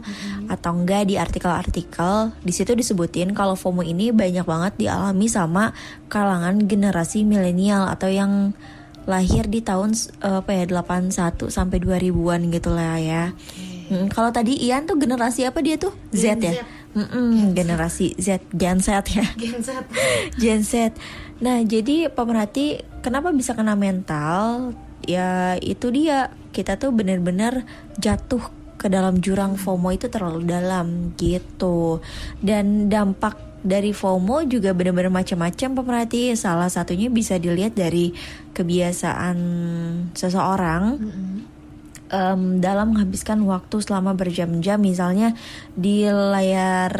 [0.50, 5.74] atau enggak di artikel-artikel di situ disebutin kalau FOMO ini banyak banget dialami sama
[6.10, 8.54] kalangan generasi milenial atau yang
[9.04, 13.24] lahir di tahun eh, apa ya 81 sampai 2000-an gitu lah ya.
[13.92, 15.92] Mm, kalau tadi Ian tuh generasi apa dia tuh?
[16.16, 16.66] Z Gen ya.
[16.94, 16.98] Z.
[16.98, 19.26] Mm-mm, generasi Z, Gen Z ya.
[19.42, 19.70] Gen Z
[20.42, 20.94] Gen Z.
[21.42, 24.72] Nah, jadi pemerhati kenapa bisa kena mental?
[25.04, 26.30] Ya itu dia.
[26.54, 27.66] Kita tuh bener-bener
[27.98, 28.46] jatuh
[28.78, 32.00] ke dalam jurang FOMO itu terlalu dalam gitu.
[32.38, 36.38] Dan dampak dari FOMO juga bener-bener macam-macam pemerhati.
[36.38, 38.14] Salah satunya bisa dilihat dari
[38.54, 39.38] kebiasaan
[40.14, 40.84] seseorang
[42.12, 45.38] em, dalam menghabiskan waktu selama berjam-jam misalnya
[45.78, 46.92] di layar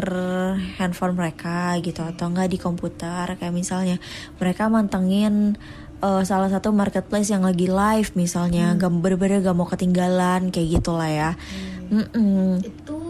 [0.80, 3.36] handphone mereka gitu atau enggak di komputer.
[3.36, 3.98] Kayak misalnya
[4.40, 5.60] mereka mantengin
[6.00, 11.12] eh, salah satu marketplace yang lagi live misalnya gak bener-bener gak mau ketinggalan kayak gitulah
[11.12, 11.32] ya.
[11.94, 12.64] Mm-mm.
[12.64, 13.03] itu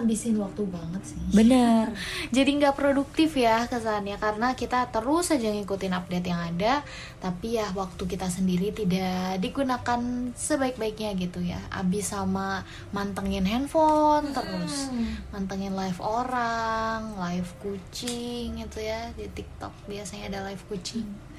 [0.00, 1.20] ngabisin waktu banget sih.
[1.36, 1.92] Bener.
[2.36, 6.80] Jadi nggak produktif ya kesannya karena kita terus saja ngikutin update yang ada
[7.20, 10.00] tapi ya waktu kita sendiri tidak digunakan
[10.32, 11.60] sebaik-baiknya gitu ya.
[11.68, 12.64] Abis sama
[12.96, 14.88] mantengin handphone terus
[15.28, 19.12] mantengin live orang live kucing itu ya.
[19.12, 21.29] Di TikTok biasanya ada live kucing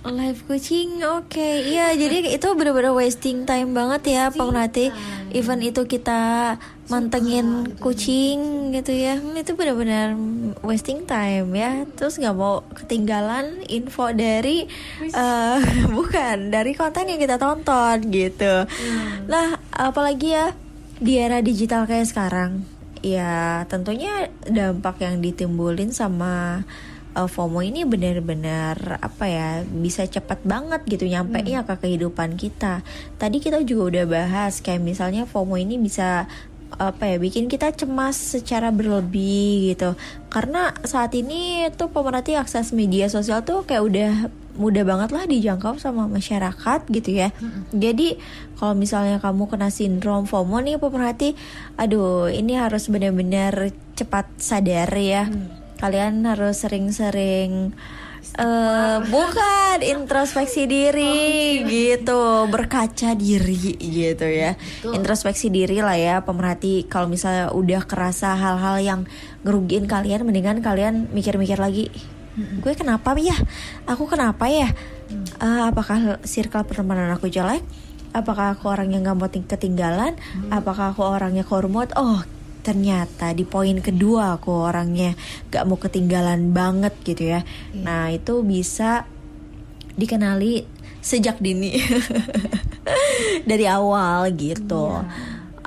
[0.00, 1.92] Live kucing, oke, iya.
[1.92, 4.88] Jadi itu bener-bener wasting time banget ya, pemerhati.
[5.36, 6.56] Even itu kita
[6.88, 10.16] mantengin kucing gitu ya, hmm, itu bener-bener
[10.64, 11.84] wasting time ya.
[12.00, 14.64] Terus nggak mau ketinggalan info dari
[15.04, 15.58] eh,
[15.96, 18.64] bukan dari konten yang kita tonton gitu.
[19.28, 20.56] Nah, apalagi ya
[20.96, 22.64] di era digital kayak sekarang,
[23.04, 26.64] ya tentunya dampak yang ditimbulin sama
[27.14, 32.82] uh, FOMO ini benar-benar apa ya bisa cepat banget gitu nyampe ya ke kehidupan kita.
[33.18, 36.30] Tadi kita juga udah bahas kayak misalnya FOMO ini bisa
[36.70, 39.98] apa ya bikin kita cemas secara berlebih gitu.
[40.30, 44.12] Karena saat ini tuh pemerhati akses media sosial tuh kayak udah
[44.60, 47.34] mudah banget lah dijangkau sama masyarakat gitu ya.
[47.74, 48.20] Jadi
[48.54, 51.34] kalau misalnya kamu kena sindrom FOMO nih pemerhati
[51.74, 55.26] aduh ini harus benar-benar cepat sadar ya
[55.80, 57.72] kalian harus sering-sering
[58.30, 64.54] eh bukan introspeksi diri gitu berkaca diri gitu ya.
[64.86, 66.84] Introspeksi diri lah ya pemerhati.
[66.84, 69.00] Kalau misalnya udah kerasa hal-hal yang
[69.42, 71.88] ngerugiin kalian mendingan kalian mikir-mikir lagi.
[72.62, 73.34] Gue kenapa ya?
[73.88, 74.70] Aku kenapa ya?
[75.40, 77.64] Eh, apakah circle pertemanan aku jelek?
[78.10, 80.14] Apakah aku orang yang gak mau ting- ketinggalan?
[80.50, 81.90] Apakah aku orangnya kormot?
[81.98, 82.22] Oh
[82.60, 85.16] ternyata di poin kedua aku orangnya
[85.48, 87.40] gak mau ketinggalan banget gitu ya.
[87.74, 89.04] Nah itu bisa
[89.96, 90.64] dikenali
[91.00, 91.76] sejak dini.
[93.50, 95.00] Dari awal gitu.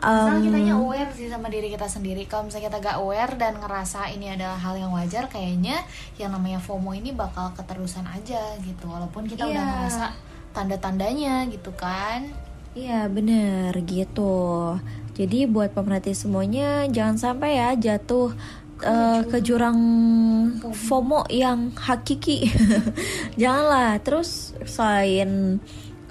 [0.04, 2.28] Misalnya Em, kitanya aware sih sama diri kita sendiri.
[2.28, 5.80] Kalau misalnya kita gak aware dan ngerasa ini adalah hal yang wajar Kayaknya
[6.20, 8.92] yang namanya FOMO ini bakal keterusan aja gitu.
[8.92, 9.72] Walaupun kita udah Iya.
[9.80, 10.06] ngerasa
[10.52, 12.28] tanda-tandanya gitu kan.
[12.74, 14.76] Iya bener gitu
[15.14, 18.34] Jadi buat pemerhati semuanya jangan sampai ya jatuh
[18.82, 19.78] eh, ke jurang
[20.74, 22.50] FOMO yang hakiki.
[23.42, 24.02] Janganlah.
[24.02, 25.62] Terus selain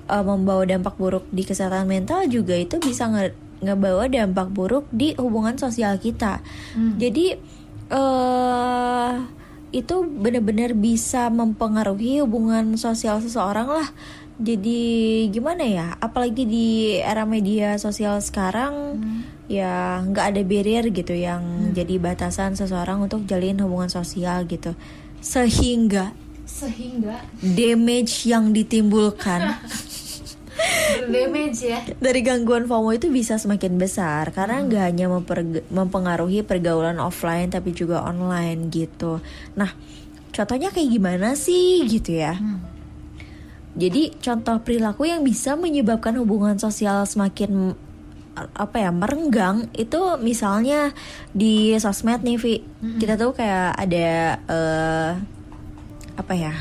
[0.06, 5.14] eh, membawa dampak buruk di kesehatan mental juga itu bisa nge- ngebawa dampak buruk di
[5.18, 6.42] hubungan sosial kita.
[6.98, 7.26] Jadi
[7.92, 9.12] eh
[9.72, 13.88] itu benar-benar bisa mempengaruhi hubungan sosial seseorang lah.
[14.42, 14.82] Jadi
[15.30, 15.94] gimana ya?
[16.02, 18.98] Apalagi di era media sosial sekarang,
[19.46, 24.74] ya nggak ada barrier gitu yang jadi batasan seseorang untuk jalin hubungan sosial gitu.
[25.22, 26.10] Sehingga
[26.42, 29.62] Sehingga damage yang ditimbulkan
[31.14, 36.98] damage ya dari gangguan FOMO itu bisa semakin besar karena nggak hanya memperge- mempengaruhi pergaulan
[36.98, 39.22] offline tapi juga online gitu.
[39.54, 39.70] Nah,
[40.34, 42.36] contohnya kayak gimana sih gitu ya?
[43.72, 47.72] Jadi contoh perilaku yang bisa menyebabkan hubungan sosial semakin
[48.32, 50.96] apa ya merenggang itu misalnya
[51.32, 52.54] di sosmed nih Vi.
[53.00, 54.08] Kita tuh kayak ada
[54.44, 55.10] eh,
[56.12, 56.52] apa ya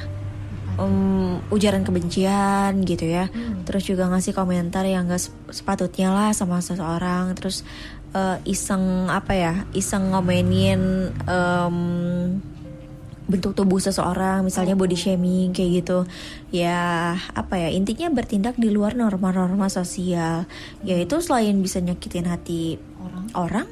[0.80, 3.28] um, ujaran kebencian gitu ya.
[3.67, 7.36] Terus juga ngasih komentar yang gak sep- sepatutnya lah sama seseorang.
[7.36, 7.63] Terus
[8.15, 11.78] eh, iseng apa ya iseng ngomenin em,
[13.29, 15.99] bentuk tubuh seseorang misalnya body shaming kayak gitu
[16.49, 20.49] ya apa ya intinya bertindak di luar norma-norma sosial
[20.81, 23.25] yaitu selain bisa nyakitin hati Orang.
[23.38, 23.67] orang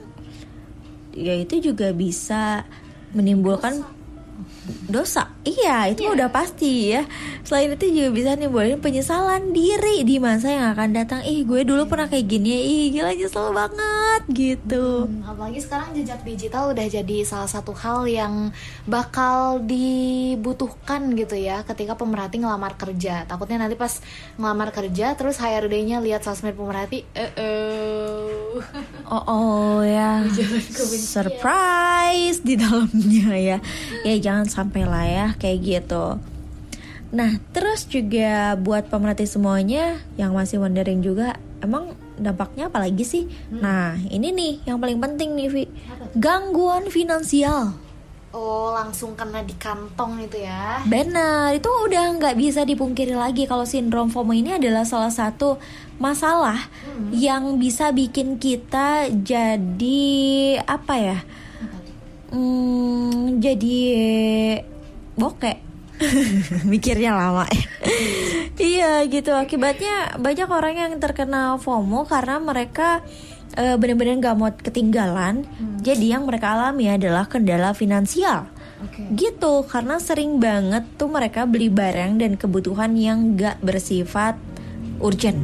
[1.13, 2.63] ya itu juga bisa
[3.11, 3.81] menimbulkan
[4.87, 5.33] dosa?
[5.43, 7.03] Iya itu udah pasti ya.
[7.43, 11.21] Selain itu juga bisa nimbulin penyesalan diri di masa yang akan datang.
[11.25, 12.61] Ih gue dulu pernah kayak gini ya.
[12.61, 15.09] Ih gila nyesel banget gitu.
[15.09, 18.53] Hmm, apalagi sekarang jejak digital udah jadi salah satu hal yang
[18.85, 23.25] bakal dibutuhkan gitu ya ketika pemerhati ngelamar kerja.
[23.25, 23.99] Takutnya nanti pas
[24.37, 28.28] ngelamar kerja terus HRD-nya lihat sosmed pemerhati, eh eh.
[29.09, 30.21] Oh, oh ya,
[31.01, 33.57] surprise di dalamnya ya.
[34.05, 36.21] Ya jangan sampai lah ya kayak gitu.
[37.09, 43.25] Nah, terus juga buat pemerhati semuanya yang masih wondering juga, emang dampaknya apa lagi sih?
[43.49, 45.63] Nah, ini nih yang paling penting nih, Vi.
[46.13, 47.73] Gangguan finansial.
[48.29, 50.85] Oh, langsung kena di kantong itu ya.
[50.85, 55.57] Benar, itu udah nggak bisa dipungkiri lagi kalau sindrom FOMO ini adalah salah satu
[55.99, 56.71] masalah
[57.11, 60.09] yang bisa bikin kita jadi
[60.63, 61.19] apa ya?
[62.31, 63.79] Hmm, jadi
[65.19, 65.59] bokek.
[66.71, 67.43] Mikirnya lama.
[68.55, 69.35] iya gitu.
[69.35, 73.03] Akibatnya banyak orang yang terkena FOMO karena mereka
[73.59, 75.43] eh, benar-benar nggak mau ketinggalan.
[75.83, 78.47] Jadi yang mereka alami adalah kendala finansial
[78.79, 79.11] Oke.
[79.19, 84.39] gitu karena sering banget tuh mereka beli barang dan kebutuhan yang gak bersifat
[85.03, 85.39] urgent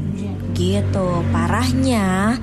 [0.56, 2.40] gitu parahnya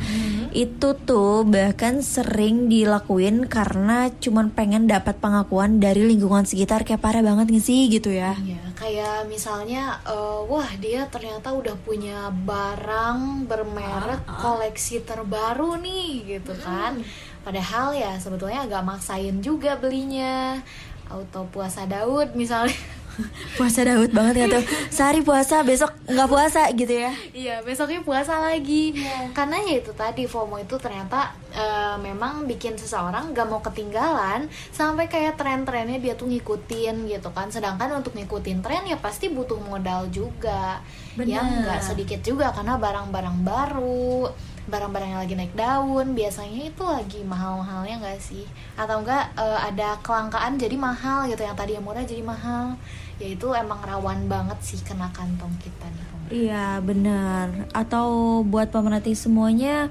[0.52, 7.24] itu tuh bahkan sering dilakuin karena cuman pengen dapat pengakuan dari lingkungan sekitar kayak parah
[7.24, 13.48] banget gak sih gitu ya Iya, kayak misalnya, eh, wah dia ternyata udah punya barang
[13.48, 17.00] bermerek koleksi terbaru nih, gitu kan.
[17.40, 20.60] Padahal ya sebetulnya agak maksain juga belinya.
[21.08, 22.76] Auto puasa Daud misalnya.
[23.58, 28.38] puasa Daud banget ya tuh sehari puasa besok nggak puasa gitu ya Iya, besoknya puasa
[28.38, 28.92] lagi.
[29.32, 35.08] Karena ya itu tadi FOMO itu ternyata eh, memang bikin seseorang gak mau ketinggalan sampai
[35.08, 37.48] kayak tren-trennya dia tuh ngikutin gitu kan.
[37.48, 40.84] Sedangkan untuk ngikutin tren ya pasti butuh modal juga.
[41.18, 41.60] Yang Benar.
[41.64, 44.32] nggak sedikit juga karena barang-barang baru,
[44.70, 48.46] barang-barang yang lagi naik daun biasanya itu lagi mahal-mahalnya nggak sih?
[48.78, 52.78] Atau enggak eh, ada kelangkaan jadi mahal gitu yang tadi yang murah jadi mahal.
[53.18, 56.06] Ya itu emang rawan banget sih kena kantong kita nih.
[56.32, 57.68] Iya benar.
[57.76, 59.90] Atau buat pemerhati semuanya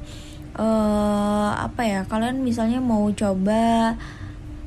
[0.55, 2.01] eh apa ya?
[2.07, 3.95] Kalian misalnya mau coba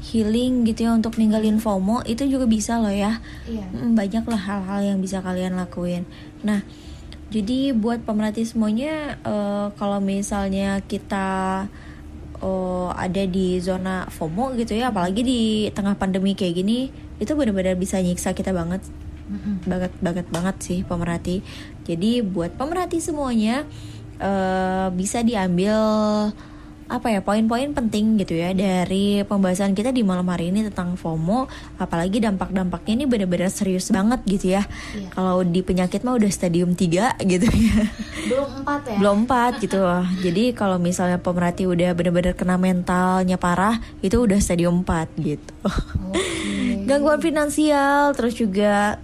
[0.04, 3.24] healing gitu ya untuk ninggalin FOMO itu juga bisa loh ya.
[3.48, 3.64] Iya.
[3.72, 6.04] Mm, Banyak lah hal-hal yang bisa kalian lakuin.
[6.44, 6.60] Nah,
[7.34, 11.66] jadi buat pemerhati semuanya eh, kalau misalnya kita
[12.38, 15.42] oh, ada di zona FOMO gitu ya, apalagi di
[15.74, 18.86] tengah pandemi kayak gini, itu benar-benar bisa nyiksa kita banget
[19.64, 21.42] banget banget banget sih pemerhati.
[21.88, 23.66] Jadi buat pemerhati semuanya
[24.22, 25.74] eh, bisa diambil
[26.84, 31.48] apa ya poin-poin penting gitu ya dari pembahasan kita di malam hari ini tentang FOMO,
[31.80, 34.68] apalagi dampak-dampaknya ini benar-benar serius banget gitu ya.
[34.92, 35.08] Iya.
[35.12, 37.80] Kalau di penyakit mah udah stadium 3 gitu ya.
[38.28, 38.96] Belum empat ya?
[39.00, 39.80] Belum 4 gitu.
[40.24, 45.52] Jadi kalau misalnya pemerhati udah benar-benar kena mentalnya parah, itu udah stadium 4 gitu.
[45.64, 46.84] Oke.
[46.84, 49.00] Gangguan finansial terus juga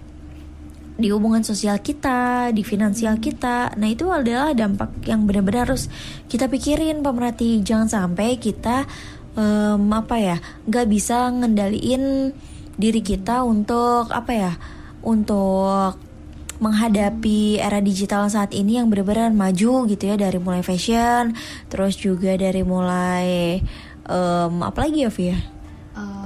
[1.01, 3.73] di hubungan sosial kita, di finansial kita.
[3.75, 5.89] Nah, itu adalah dampak yang benar-benar harus
[6.29, 7.65] kita pikirin pemerhati.
[7.65, 8.85] Jangan sampai kita
[9.35, 10.37] em, apa ya,
[10.69, 12.31] nggak bisa ngendaliin
[12.77, 14.53] diri kita untuk apa ya,
[15.01, 15.97] untuk
[16.61, 21.33] menghadapi era digital saat ini yang benar-benar maju gitu ya dari mulai fashion,
[21.73, 23.57] terus juga dari mulai
[24.05, 25.33] em, apa lagi ya, Via?
[25.33, 25.39] Eh,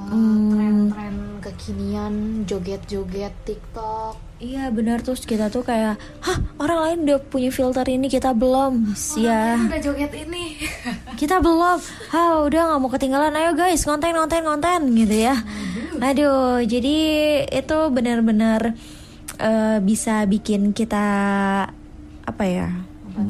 [0.06, 0.54] Hmm.
[0.54, 5.00] tren-tren kekinian joget-joget TikTok Iya benar.
[5.00, 8.92] Terus kita tuh kayak Hah orang lain udah punya filter ini kita belum.
[9.16, 10.60] Ya Ya udah joget ini.
[11.20, 11.80] Kita belum.
[12.12, 13.32] Hah udah nggak mau ketinggalan.
[13.32, 15.40] Ayo guys konten konten konten gitu ya.
[16.04, 16.98] Aduh jadi
[17.48, 18.76] itu benar-benar
[19.40, 21.08] eh, Bisa bikin kita
[22.28, 22.68] Apa ya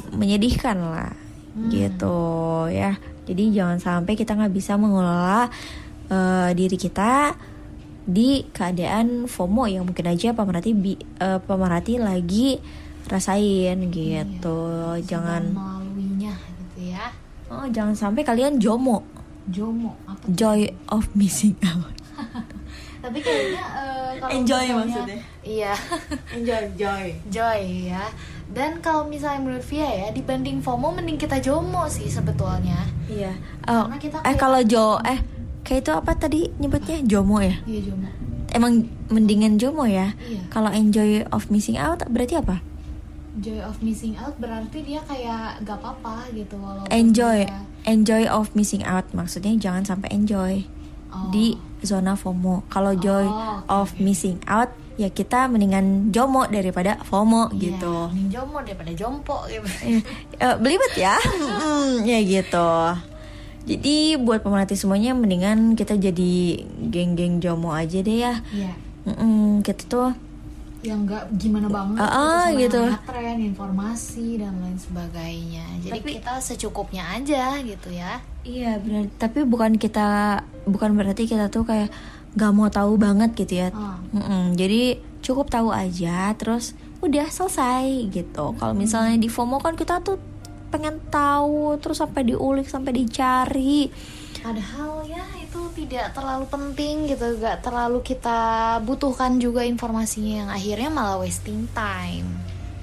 [0.10, 1.14] Menyedihkan lah
[1.70, 2.18] Gitu
[2.74, 2.97] ya.
[3.30, 5.53] Jadi jangan sampai kita nggak bisa mengelola
[6.10, 7.38] eh, diri kita
[8.06, 12.62] di keadaan FOMO yang mungkin aja pemerhati bi- eh, pemerhati lagi
[13.06, 14.62] rasain gitu.
[15.01, 17.06] Jangan Sedang melaluinya gitu ya
[17.47, 19.06] oh, jangan sampai kalian jomo,
[19.47, 20.34] jomo apa tuh?
[20.34, 21.93] joy of missing out.
[22.99, 25.20] tapi kayaknya eh, kalau Enjoy misalnya- maksudnya.
[25.41, 25.74] iya
[26.36, 27.06] Enjoy joy.
[27.28, 28.06] joy ya
[28.47, 33.30] dan kalau misalnya menurut Via ya dibanding FOMO mending kita jomo sih sebetulnya Iya.
[33.66, 35.22] Oh, Karena kita eh kalau jo eh
[35.66, 37.57] kayak itu apa tadi nyebutnya jomo ya?
[37.63, 38.07] iya jomo
[38.47, 38.74] Emang
[39.07, 40.13] mendingan jomo ya?
[40.24, 42.61] iya Kalau enjoy of missing out berarti apa?
[43.36, 48.47] joy of missing out berarti dia kayak gak apa-apa gitu walaupun Enjoy, dia- enjoy of
[48.53, 50.63] missing out maksudnya jangan sampai enjoy
[51.07, 51.32] Oh.
[51.32, 52.68] di zona FOMO.
[52.68, 57.95] Kalau joy Oh, oke, of missing out ya kita mendingan jomo daripada FOMO Iya, gitu.
[58.09, 59.99] mending jomo daripada jompo gitu Eh,
[60.38, 61.16] eh, belibet ya,
[61.63, 62.72] Mm, ya gitu.
[63.66, 68.39] Jadi buat pemerhati semuanya mendingan kita jadi geng-geng jomo aja deh ya.
[68.51, 68.74] iya
[69.05, 70.09] Mm-mm, kita tuh
[70.82, 72.78] yang nggak gimana banget Ah, ah, sama gitu.
[72.78, 78.78] yang namanya tren informasi dan lain sebagainya jadi Tapi- kita secukupnya aja gitu ya Iya
[78.78, 79.09] benar.
[79.16, 80.05] Tapi bukan kita
[80.63, 81.89] bukan berarti kita tuh kayak
[82.34, 83.70] nggak mau tahu banget gitu ya.
[83.72, 83.97] Ah.
[84.11, 88.53] Mm-mm, Jadi cukup tahu aja, terus udah selesai gitu.
[88.53, 90.22] Kalau misalnya di FOMO kan kita tuh
[90.76, 93.88] pengen tahu, terus sampai diulik, sampai dicari.
[94.44, 100.90] padahal ya itu tidak terlalu penting gitu gak terlalu kita butuhkan juga informasinya yang akhirnya
[100.94, 102.28] malah wasting time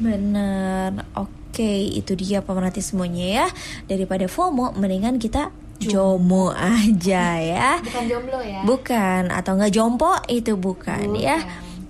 [0.03, 1.07] Bener.
[1.15, 3.47] Oke, itu dia pemerhati semuanya ya.
[3.87, 7.79] Daripada FOMO, mendingan kita jomo aja ya.
[7.87, 11.39] bukan jomblo ya Bukan atau enggak jompo itu bukan, ya.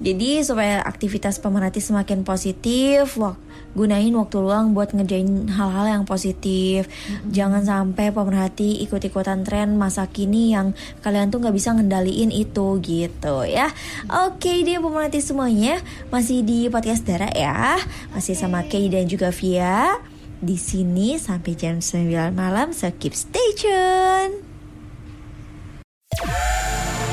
[0.02, 3.38] Jadi supaya aktivitas pemerhati semakin positif, wak-
[3.72, 6.90] gunain waktu luang buat ngerjain hal-hal yang positif.
[7.30, 13.46] Jangan sampai pemerhati ikut-ikutan tren masa kini yang kalian tuh nggak bisa ngendaliin itu gitu
[13.48, 13.70] ya.
[14.28, 15.80] Oke dia pemerhati semuanya
[16.12, 17.80] masih di podcast Dara ya,
[18.12, 19.96] masih sama Kay dan juga Via
[20.42, 22.74] di sini sampai jam 9 malam.
[22.76, 24.51] So keep stay tune.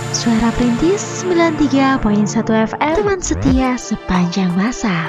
[0.10, 2.02] Suara Perintis 93.1
[2.42, 5.06] FM Teman setia sepanjang masa.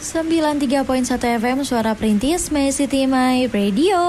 [0.00, 0.88] 93.1
[1.36, 4.00] FM Suara Perintis My City My Radio.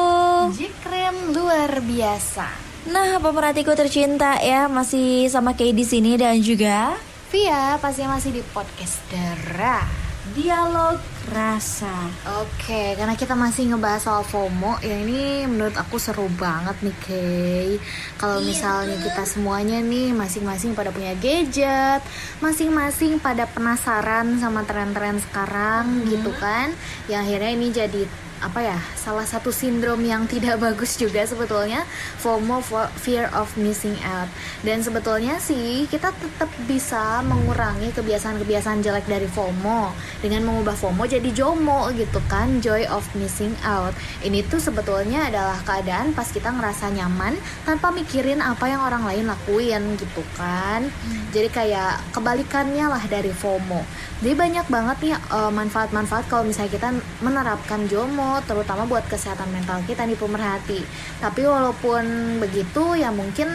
[0.55, 2.47] Jikren luar biasa.
[2.88, 6.95] Nah, pemerhatiku tercinta ya, masih sama Kay di sini dan juga
[7.36, 9.84] Via pasti masih di podcast Dara
[10.32, 12.09] dialog rasa.
[12.41, 17.69] Oke, karena kita masih ngebahas soal FOMO, ya ini menurut aku seru banget nih, Kay.
[18.17, 22.01] Kalau misalnya kita semuanya nih masing-masing pada punya gadget,
[22.43, 26.73] masing-masing pada penasaran sama tren-tren sekarang gitu kan.
[27.05, 28.01] Yang akhirnya ini jadi
[28.39, 31.83] apa ya salah satu sindrom yang tidak bagus juga sebetulnya
[32.23, 34.31] FOMO fo- fear of missing out.
[34.63, 39.91] Dan sebetulnya sih kita tetap bisa mengurangi kebiasaan-kebiasaan jelek dari FOMO.
[40.23, 43.91] Dengan mengubah FOMO jadi JOMO gitu kan joy of missing out.
[44.23, 47.35] Ini tuh sebetulnya adalah keadaan pas kita ngerasa nyaman
[47.67, 50.87] tanpa mikirin apa yang orang lain lakuin gitu kan.
[51.35, 53.83] Jadi kayak kebalikannya lah dari FOMO.
[54.19, 56.89] Jadi banyak banget nih eh, manfaat-manfaat kalau misalnya kita
[57.23, 60.82] menerapkan JOMO terutama buat kesehatan mental kita nih pemerhati.
[61.17, 62.03] Tapi walaupun
[62.43, 63.49] begitu ya mungkin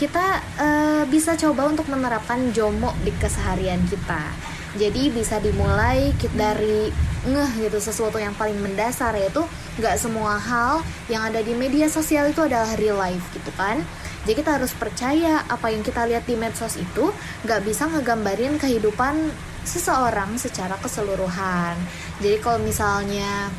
[0.00, 4.32] kita eh, bisa coba untuk menerapkan JOMO di keseharian kita.
[4.78, 6.88] Jadi bisa dimulai dari
[7.20, 9.44] ngeh gitu sesuatu yang paling mendasar yaitu
[9.76, 10.80] nggak semua hal
[11.12, 13.84] yang ada di media sosial itu adalah real life gitu kan.
[14.24, 17.12] Jadi kita harus percaya apa yang kita lihat di medsos itu
[17.44, 19.32] nggak bisa ngegambarin kehidupan
[19.64, 21.76] seseorang secara keseluruhan.
[22.20, 23.52] Jadi kalau misalnya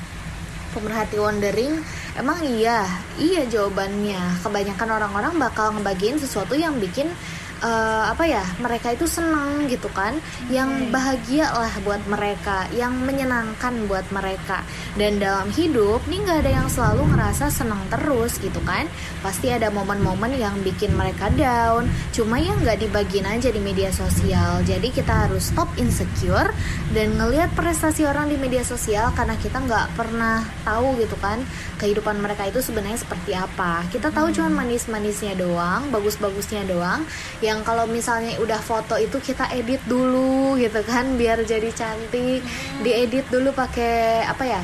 [0.71, 1.77] pemerhati wondering,
[2.15, 2.87] emang iya,
[3.19, 4.41] iya jawabannya.
[4.41, 7.11] Kebanyakan orang-orang bakal ngebagiin sesuatu yang bikin
[7.61, 10.17] eh, apa ya mereka itu senang gitu kan.
[10.49, 14.65] Yang bahagia lah buat mereka yang menyenangkan buat mereka.
[14.97, 18.89] Dan dalam hidup nih nggak ada yang selalu ngerasa senang terus gitu kan.
[19.21, 21.87] Pasti ada momen-momen yang bikin mereka down.
[22.11, 24.65] Cuma yang nggak dibagiin aja di media sosial.
[24.65, 26.51] Jadi kita harus stop insecure
[26.91, 31.39] dan ngelihat prestasi orang di media sosial karena kita nggak pernah tahu gitu kan
[31.77, 33.85] kehidupan mereka itu sebenarnya seperti apa.
[33.89, 37.05] Kita tahu cuman manis-manisnya doang bagus-bagusnya doang
[37.51, 42.39] yang kalau misalnya udah foto itu kita edit dulu gitu kan biar jadi cantik.
[42.79, 44.63] Diedit dulu pakai apa ya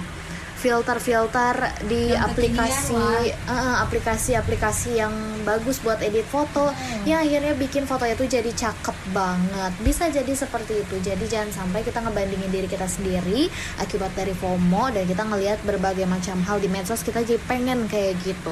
[0.58, 5.14] filter-filter di aplikasi eh, aplikasi-aplikasi yang
[5.45, 6.74] bagus buat edit foto
[7.05, 9.72] yang akhirnya bikin fotonya tuh jadi cakep banget.
[9.86, 10.97] Bisa jadi seperti itu.
[10.99, 13.47] Jadi jangan sampai kita ngebandingin diri kita sendiri
[13.78, 18.18] akibat dari FOMO dan kita ngelihat berbagai macam hal di medsos kita jadi pengen kayak
[18.26, 18.51] gitu.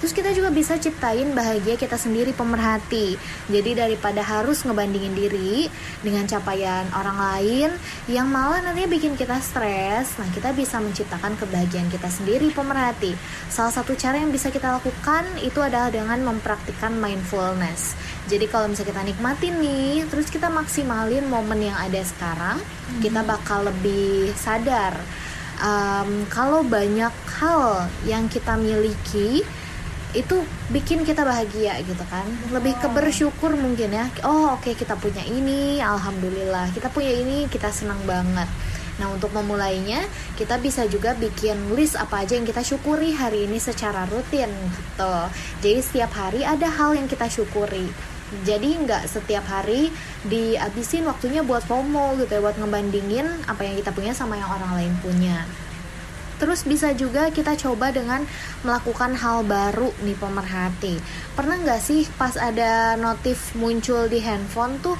[0.00, 3.20] Terus kita juga bisa ciptain bahagia kita sendiri pemerhati.
[3.52, 5.68] Jadi daripada harus ngebandingin diri
[6.00, 7.70] dengan capaian orang lain
[8.08, 13.16] yang malah nantinya bikin kita stres, nah kita bisa menciptakan kebahagiaan kita sendiri pemerhati.
[13.48, 17.96] Salah satu cara yang bisa kita lakukan itu adalah dengan mempraktikkan mindfulness.
[18.28, 22.60] Jadi kalau misalnya kita nikmatin nih, terus kita maksimalin momen yang ada sekarang,
[23.00, 24.94] kita bakal lebih sadar.
[25.60, 29.44] Um, kalau banyak hal yang kita miliki
[30.10, 30.42] itu
[30.74, 32.26] bikin kita bahagia gitu kan.
[32.50, 34.06] Lebih ke bersyukur mungkin ya.
[34.26, 36.74] Oh oke kita punya ini alhamdulillah.
[36.74, 38.48] Kita punya ini kita senang banget
[39.00, 40.04] nah untuk memulainya
[40.36, 45.16] kita bisa juga bikin list apa aja yang kita syukuri hari ini secara rutin gitu.
[45.64, 47.88] Jadi setiap hari ada hal yang kita syukuri.
[48.44, 49.90] Jadi nggak setiap hari
[50.28, 54.78] dihabisin waktunya buat FOMO gitu ya buat ngebandingin apa yang kita punya sama yang orang
[54.78, 55.48] lain punya.
[56.40, 58.24] Terus bisa juga kita coba dengan
[58.64, 60.96] melakukan hal baru nih pemerhati.
[61.36, 64.96] Pernah nggak sih pas ada notif muncul di handphone tuh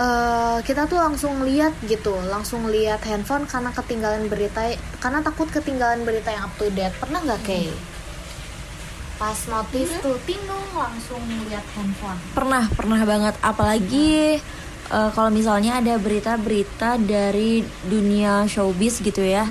[0.00, 6.00] eh, kita tuh langsung lihat gitu, langsung lihat handphone karena ketinggalan berita, karena takut ketinggalan
[6.08, 6.96] berita yang up to date.
[6.96, 7.76] Pernah nggak kayak?
[9.20, 11.20] Pas notif tuh tingung langsung
[11.52, 12.16] lihat handphone.
[12.32, 13.36] Pernah, pernah banget.
[13.44, 14.40] Apalagi
[14.88, 19.44] eh, kalau misalnya ada berita-berita dari dunia showbiz gitu ya.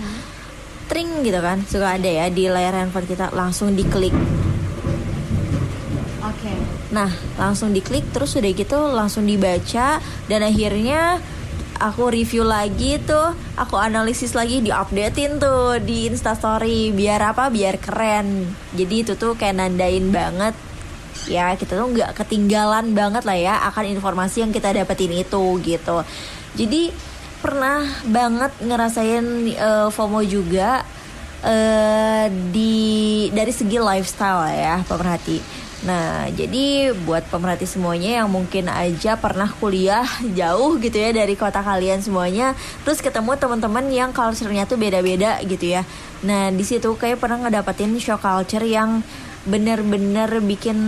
[0.89, 4.38] Tring gitu kan, suka ada ya di layar handphone kita langsung diklik.
[6.89, 11.21] Nah, langsung diklik terus udah gitu langsung dibaca dan akhirnya
[11.79, 17.47] aku review lagi tuh, aku analisis lagi, diupdatein tuh di Instastory biar apa?
[17.53, 18.49] Biar keren.
[18.73, 20.53] Jadi itu tuh kayak nandain banget
[21.27, 26.01] ya kita tuh nggak ketinggalan banget lah ya akan informasi yang kita dapetin itu gitu.
[26.57, 26.89] Jadi
[27.39, 30.83] pernah banget ngerasain eh, FOMO juga
[31.39, 35.58] eh di dari segi lifestyle ya pemerhati.
[35.79, 40.03] Nah, jadi buat pemerhati semuanya yang mungkin aja pernah kuliah
[40.35, 42.51] jauh gitu ya dari kota kalian semuanya,
[42.83, 45.87] terus ketemu teman-teman yang culture-nya tuh beda-beda gitu ya.
[46.27, 48.99] Nah, di situ kayak pernah ngedapetin shock culture yang
[49.47, 50.79] bener-bener bikin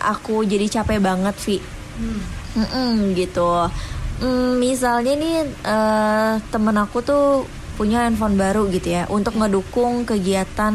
[0.00, 1.60] aku jadi capek banget, Vi.
[2.56, 3.68] Mm-mm, gitu.
[4.24, 7.44] Mm, misalnya nih eh, temen aku tuh
[7.76, 10.74] punya handphone baru gitu ya untuk ngedukung kegiatan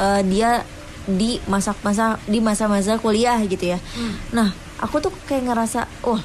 [0.00, 0.64] eh, dia
[1.06, 3.78] di masa-masa di masa-masa kuliah gitu ya.
[4.34, 4.50] Nah,
[4.82, 6.18] aku tuh kayak ngerasa, oh,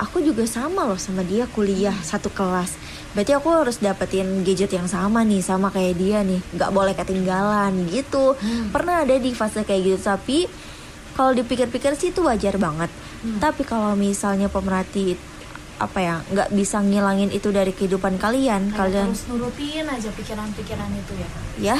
[0.00, 2.74] aku juga sama loh sama dia kuliah satu kelas.
[3.14, 7.86] Berarti aku harus dapetin gadget yang sama nih sama kayak dia nih, nggak boleh ketinggalan
[7.86, 8.34] gitu.
[8.74, 10.38] Pernah ada di fase kayak gitu, tapi
[11.14, 12.90] kalau dipikir-pikir sih itu wajar banget.
[13.38, 15.16] Tapi kalau misalnya pemerhati
[15.74, 20.90] apa ya nggak bisa ngilangin itu dari kehidupan kalian, Kayak kalian terus nurutin aja pikiran-pikiran
[20.94, 21.28] itu ya.
[21.74, 21.78] ya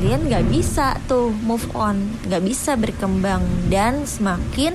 [0.00, 4.72] kalian nggak bisa tuh move on nggak bisa berkembang dan semakin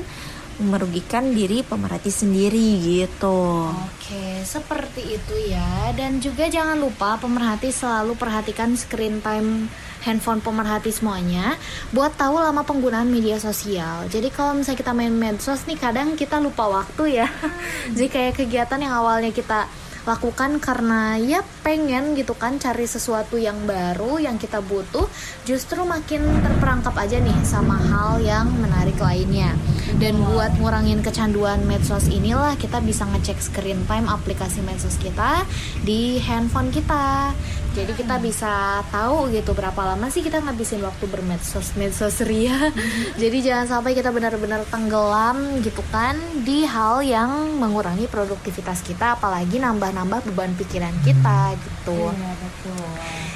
[0.61, 3.73] merugikan diri pemerhati sendiri gitu
[4.05, 5.89] Oke, seperti itu ya.
[5.97, 9.65] Dan juga jangan lupa pemerhati selalu perhatikan screen time
[10.05, 11.57] handphone pemerhati semuanya
[11.89, 14.05] buat tahu lama penggunaan media sosial.
[14.13, 17.27] Jadi kalau misalnya kita main medsos nih kadang kita lupa waktu ya.
[17.97, 19.65] Jadi kayak kegiatan yang awalnya kita
[20.05, 25.09] lakukan karena ya pengen gitu kan cari sesuatu yang baru yang kita butuh
[25.49, 29.57] justru makin terperangkap aja nih sama hal yang menarik lainnya.
[29.97, 35.41] Dan buat ngurangin kecanduan medsos inilah kita bisa ngecek screen time aplikasi medsos kita
[35.81, 37.33] di handphone kita
[37.75, 42.71] jadi kita bisa tahu gitu berapa lama sih kita ngabisin waktu bermedsos medsos ria
[43.21, 46.15] jadi jangan sampai kita benar-benar tenggelam gitu kan
[46.47, 52.15] di hal yang mengurangi produktivitas kita apalagi nambah-nambah beban pikiran kita gitu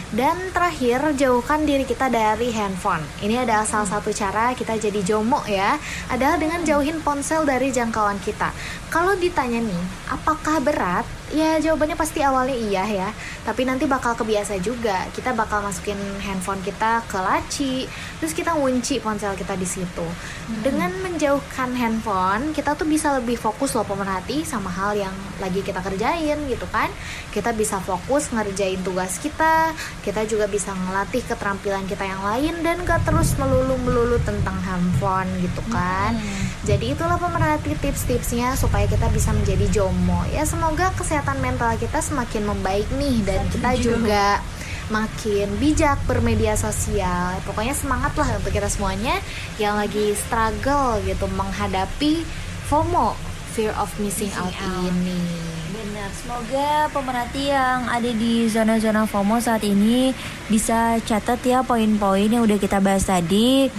[0.09, 3.05] dan terakhir, jauhkan diri kita dari handphone.
[3.21, 5.77] Ini adalah salah satu cara kita jadi jomo ya,
[6.09, 8.49] adalah dengan jauhin ponsel dari jangkauan kita.
[8.89, 11.18] Kalau ditanya nih, apakah berat?
[11.29, 13.09] Ya jawabannya pasti awalnya iya ya,
[13.45, 15.05] tapi nanti bakal kebiasa juga.
[15.13, 17.85] Kita bakal masukin handphone kita ke laci,
[18.17, 20.07] terus kita ngunci ponsel kita di situ.
[20.65, 25.85] Dengan menjauhkan handphone, kita tuh bisa lebih fokus loh pemerhati sama hal yang lagi kita
[25.85, 26.89] kerjain gitu kan.
[27.29, 32.81] Kita bisa fokus ngerjain tugas kita, kita juga bisa ngelatih keterampilan kita yang lain dan
[32.89, 36.17] gak terus melulu-melulu tentang handphone gitu kan.
[36.65, 40.25] Jadi itulah pemerhati tips-tipsnya supaya kita bisa menjadi jomo.
[40.33, 44.39] Ya semoga kesehatan mental kita semakin membaik nih dan kita juga
[44.89, 47.37] makin bijak bermedia sosial.
[47.45, 49.21] Pokoknya semangat lah untuk kita semuanya
[49.61, 52.25] yang lagi struggle gitu menghadapi
[52.67, 53.13] FOMO,
[53.53, 55.17] fear of missing, out, ini.
[55.69, 60.13] Benar, semoga pemerhati yang ada di zona-zona FOMO saat ini
[60.49, 63.69] bisa catat ya poin-poin yang udah kita bahas tadi.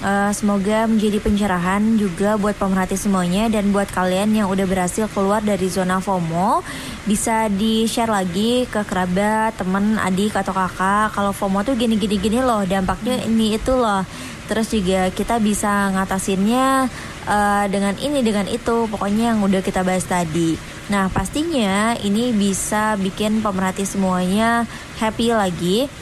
[0.00, 5.44] Eh, semoga menjadi pencerahan juga buat pemerhati semuanya dan buat kalian yang udah berhasil keluar
[5.44, 6.64] dari zona FOMO
[7.04, 11.12] bisa di share lagi ke kerabat, temen, adik atau kakak.
[11.12, 14.00] Kalau FOMO tuh gini-gini gini loh, dampaknya ini itu loh.
[14.48, 16.88] Terus juga kita bisa ngatasinnya
[17.28, 20.56] eh, dengan ini dengan itu, pokoknya yang udah kita bahas tadi.
[20.88, 24.64] Nah pastinya ini bisa bikin pemerhati semuanya
[24.96, 25.92] happy lagi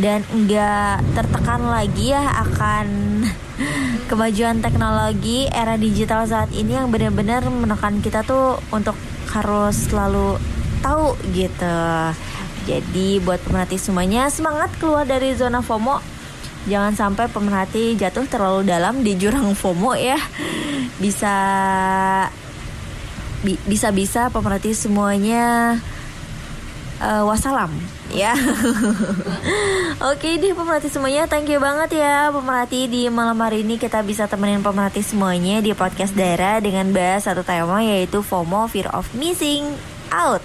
[0.00, 2.86] dan enggak tertekan lagi ya akan
[4.10, 8.96] kemajuan teknologi era digital saat ini yang benar-benar menekan kita tuh untuk
[9.30, 10.40] harus selalu
[10.80, 11.80] tahu gitu.
[12.64, 16.00] Jadi buat pemerhati semuanya semangat keluar dari zona FOMO.
[16.68, 20.20] Jangan sampai pemerhati jatuh terlalu dalam di jurang FOMO ya.
[20.96, 21.34] Bisa
[23.44, 25.76] bi- bisa-bisa pemerhati semuanya
[27.00, 28.34] eh, wassalam ya.
[30.10, 34.26] Oke deh pemerhati semuanya, thank you banget ya pemerhati di malam hari ini kita bisa
[34.26, 39.76] temenin pemerhati semuanya di podcast daerah dengan bahas satu tema yaitu FOMO, fear of missing
[40.12, 40.42] out.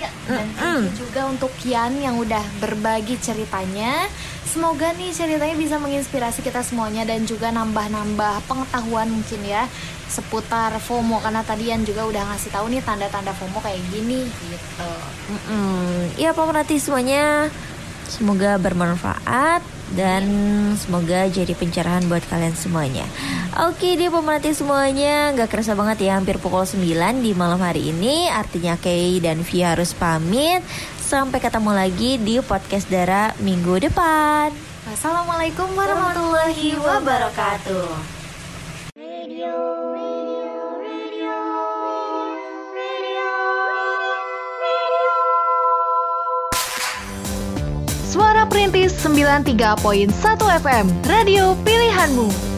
[0.00, 4.08] Iya, dan thank you juga untuk Kian yang udah berbagi ceritanya.
[4.44, 9.66] Semoga nih ceritanya bisa menginspirasi kita semuanya dan juga nambah-nambah pengetahuan mungkin ya
[10.06, 14.92] seputar FOMO karena tadi Yan juga udah ngasih tahu nih tanda-tanda FOMO kayak gini gitu.
[15.32, 16.14] Mm-mm.
[16.14, 17.50] Ya pemerhati semuanya,
[18.06, 19.64] semoga bermanfaat
[19.94, 20.22] dan
[20.76, 23.06] semoga jadi pencerahan buat kalian semuanya.
[23.66, 28.26] Oke deh pemerhati semuanya, nggak kerasa banget ya hampir pukul 9 di malam hari ini.
[28.30, 30.62] Artinya Kay dan Via harus pamit.
[30.98, 34.50] Sampai ketemu lagi di podcast Dara minggu depan.
[34.84, 37.88] Wassalamualaikum warahmatullahi wabarakatuh.
[38.94, 39.56] Radio,
[48.14, 50.06] Suara Perintis 93.1
[50.62, 52.53] FM, radio pilihanmu.